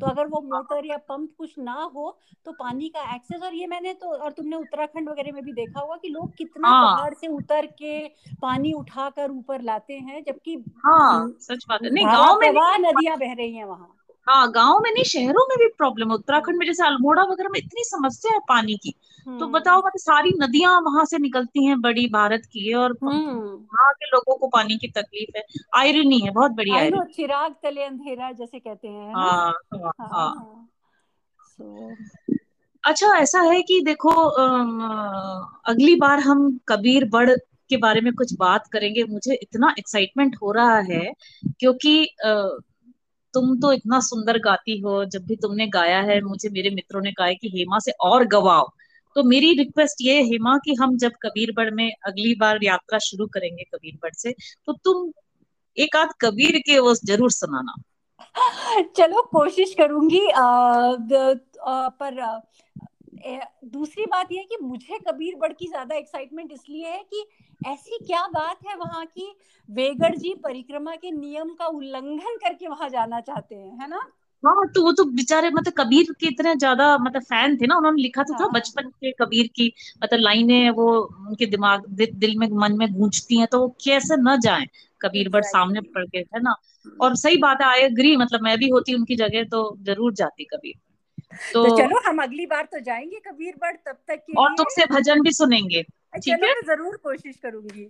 तो 0.00 0.06
अगर 0.06 0.26
वो 0.26 0.40
मोटर 0.40 0.86
या 0.86 0.96
पंप 0.96 1.30
कुछ 1.38 1.58
ना 1.58 1.90
हो 1.94 2.18
तो 2.44 2.52
पानी 2.52 2.88
का 2.88 3.14
एक्सेस 3.14 3.42
और 3.42 3.54
ये 3.54 3.66
मैंने 3.66 3.94
तो 3.94 4.06
और 4.06 4.32
तुमने 4.32 4.56
उत्तराखंड 4.56 5.08
वगैरह 5.08 5.32
में 5.32 5.44
भी 5.44 5.52
देखा 5.52 5.80
होगा 5.80 5.96
कि 5.96 6.08
लोग 6.08 6.34
कितना 6.36 6.68
हाँ। 6.68 6.96
पहाड़ 6.96 7.14
से 7.14 7.26
उतर 7.26 7.66
के 7.66 8.08
पानी 8.42 8.72
उठाकर 8.72 9.30
ऊपर 9.30 9.62
लाते 9.62 9.94
हैं 9.94 10.24
जबकि 10.24 10.64
हाँ 10.84 11.28
सच 11.40 11.66
बात 11.68 11.82
है 11.82 11.90
नहीं 11.90 12.06
गाँव 12.06 12.40
में 12.40 12.50
नदियाँ 12.78 13.18
बह 13.18 13.32
रही 13.32 13.54
हैं 13.54 13.64
वहाँ 13.64 13.96
हाँ 14.26 14.50
गाँव 14.52 14.78
में 14.80 14.90
नहीं 14.92 15.04
शहरों 15.04 15.46
में 15.48 15.56
भी 15.58 15.66
प्रॉब्लम 15.78 16.08
है। 16.08 16.14
उत्तराखंड 16.14 16.58
में 16.58 16.66
जैसे 16.66 16.84
अल्मोड़ा 16.86 17.22
वगैरह 17.22 17.48
में 17.52 17.58
इतनी 17.60 17.84
समस्या 17.84 18.32
है 18.32 18.38
पानी 18.48 18.76
की। 18.76 18.90
तो 18.90 19.30
हम्म। 19.30 19.52
बताओ 19.52 19.78
मतलब 19.78 19.98
सारी 19.98 20.30
नदियाँ 20.40 20.80
वहाँ 20.80 21.04
से 21.04 21.18
निकलती 21.18 21.64
हैं 21.66 21.80
बड़ी 21.80 22.06
भारत 22.08 22.42
की 22.52 22.72
और 22.74 22.96
हम्म। 23.04 23.34
वहाँ 23.38 23.92
के 23.92 24.06
लोगों 24.06 24.36
को 24.36 24.48
पानी 24.48 24.76
की 24.78 24.88
तकलीफ़ 24.88 25.36
है। 25.36 25.42
आयरनी 25.76 26.18
है 26.18 26.30
बहुत 26.30 26.50
बड़ी 26.52 26.70
आयरनी 26.76 27.12
चिराग 27.14 27.54
तले 27.62 27.82
अंधेरा 27.84 28.30
जैसे 28.32 28.58
कहते 28.58 28.88
हैं 28.88 29.14
हाँ, 29.14 29.52
हाँ, 29.74 29.92
हाँ, 30.00 30.08
हाँ. 30.08 30.68
अच्छा 32.84 33.16
ऐसा 33.18 33.40
है 33.42 33.60
कि 33.62 33.80
देखो 33.84 34.10
अगली 35.68 35.94
बार 35.96 36.20
हम 36.20 36.58
कबीर 36.68 37.04
बड़ 37.08 37.30
के 37.70 37.76
बारे 37.76 38.00
में 38.00 38.12
कुछ 38.14 38.32
बात 38.38 38.66
करेंगे। 38.66 39.04
मुझे 39.04 39.34
इतना 39.34 39.74
एक्साइटमेंट 39.78 40.36
हो 40.42 40.52
रहा 40.52 40.78
है 40.90 41.12
क्योंकि 41.60 41.92
तुम 43.34 43.54
तो 43.60 43.72
इतना 43.72 44.00
सुंदर 44.02 44.38
गाती 44.40 44.78
हो 44.80 45.04
जब 45.06 45.24
भी 45.26 45.36
तुमने 45.36 45.66
गाया 45.70 46.00
है 46.02 46.20
मुझे 46.22 46.48
मेरे 46.50 46.70
मित्रों 46.70 47.00
ने 47.02 47.12
कहा 47.12 47.26
है 47.26 47.34
कि 47.34 47.48
हेमा 47.48 47.78
से 47.78 47.92
और 48.02 48.24
गवाओ। 48.28 48.68
तो 49.16 49.22
मेरी 49.24 49.52
रिक्वेस्ट 49.54 50.02
ये 50.02 50.20
हेमा 50.22 50.56
कि 50.64 50.74
हम 50.74 50.96
जब 50.96 51.12
कबीरबड़ 51.22 51.70
में 51.70 51.90
अगली 52.06 52.34
बार 52.34 52.58
यात्रा 52.62 52.98
शुरू 53.04 53.26
करेंगे 53.28 53.64
कबीरबड़ 53.64 54.12
से 54.14 54.34
तो 54.66 54.72
तुम 54.84 55.10
एक 55.76 55.96
आध 55.96 56.12
कबीर 56.20 56.58
के 56.58 56.78
वो 56.78 56.94
ज़रूर 56.96 57.30
सुनाना। 57.32 57.74
चलो 58.96 59.22
कोशिश 59.32 59.74
करूँगी। 59.74 60.26
आ, 60.28 60.98
पर 61.92 62.20
दूसरी 63.66 64.04
बात 64.06 64.32
यह 64.32 64.40
है 64.40 64.44
कि 64.46 64.56
मुझे 64.62 64.98
कबीरबड़ 65.08 65.52
की 65.52 65.66
ज़्यादा 65.66 65.96
एक्साइटमेंट 65.96 66.52
इसलिए 66.52 66.86
है 66.86 67.02
कि 67.04 67.24
ऐसी 67.62 67.98
क्या 68.06 68.26
बात 68.26 68.60
है 68.66 68.74
वहाँ 68.76 69.04
की? 69.06 69.34
वेगड़ 69.68 70.14
जी 70.16 70.34
परिक्रमा 70.34 70.94
के 70.96 71.10
नियम 71.10 71.48
का 71.54 71.66
उल्लंघन 71.66 72.36
करके 72.36 72.68
वहाँ 72.68 72.88
जाना 72.88 73.20
चाहते 73.20 73.54
हैं 73.54 73.78
है 73.80 73.88
ना? 73.88 74.00
हाँ 74.44 74.66
तो 74.74 74.82
वो 74.82 74.92
तो 74.92 75.04
बेचारे 75.04 75.50
मतलब 75.50 75.72
कबीर 75.78 76.12
के 76.20 76.26
इतने 76.26 76.54
ज़्यादा 76.56 76.86
मतलब 76.98 77.22
फ़ैन 77.22 77.56
थे 77.56 77.66
ना 77.66 77.76
उन्होंने 77.76 78.02
लिखा 78.02 78.22
तो 78.22 78.34
था 78.34 78.44
हाँ। 78.44 78.52
बचपन 78.54 78.88
के 78.90 79.10
कबीर 79.12 79.46
की 79.46 79.66
मतलब 80.04 80.20
लाइनें 80.20 80.70
वो 80.70 80.86
उनके 81.28 81.46
दिमाग 81.46 81.82
दि, 81.88 82.06
दिल 82.06 82.36
में 82.38 82.46
मन 82.52 82.76
में 82.78 82.92
गूंजती 82.94 83.38
हैं 83.38 83.46
तो 83.46 83.60
वो 83.60 83.68
कैसे 83.84 84.16
न 84.20 84.38
जाए 84.40 84.66
कबीर 85.00 85.28
बट 85.28 85.44
सामने 85.44 85.80
पड़ 85.80 86.04
के 86.06 86.18
है 86.18 86.40
ना? 86.42 86.54
हम्म। 86.86 86.96
और 87.00 87.16
सही 87.16 87.36
बात 87.36 87.62
है 87.62 87.68
आई 87.68 87.80
एग्री 87.80 88.16
मतलब 88.16 88.42
मैं 88.42 88.56
भी 88.58 88.68
होती 88.68 88.94
उनकी 88.94 89.16
जगह 89.16 89.44
तो 89.44 89.62
ज़रूर 89.82 90.12
जाती 90.14 90.44
कबीर। 90.44 90.74
तो, 91.32 91.64
तो 91.64 91.76
चलो 91.76 92.00
हम 92.06 92.22
अगली 92.22 92.46
बार 92.46 92.68
तो 92.72 92.80
जाएँगे 92.80 93.20
कबीर 93.26 93.54
बट 93.62 93.76
तब 93.86 93.96
तक 94.08 94.22
के 94.26 94.32
और 94.34 94.54
तुमसे 94.54 94.84
भजन 94.86 95.20
भी 95.20 95.32
सुनेंगे 95.32 95.82
ठीक 96.16 96.42
है? 96.44 96.52
ज़रूर 96.66 96.96
कोशिश 96.96 97.36
करूँगी। 97.36 97.88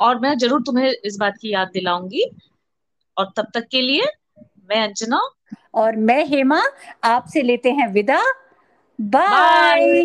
और 0.00 0.18
मैं 0.18 0.36
ज़रूर 0.38 0.62
तुम्हें 0.62 0.90
इस 1.04 1.16
बात 1.20 1.34
की 1.40 1.52
याद 1.52 1.68
दिलाऊँगी। 1.68 2.24
और 3.16 3.32
तब 3.36 3.50
तक 3.54 3.66
के 3.70 3.80
लिए 3.80 4.04
मैं 4.70 4.82
अंजना 4.82 5.20
और 5.74 5.96
मैं 5.96 6.24
हेमा 6.26 6.62
आपसे 7.04 7.42
लेते 7.42 7.72
हैं 7.72 7.88
विदा। 7.92 8.22
बाय 8.98 10.02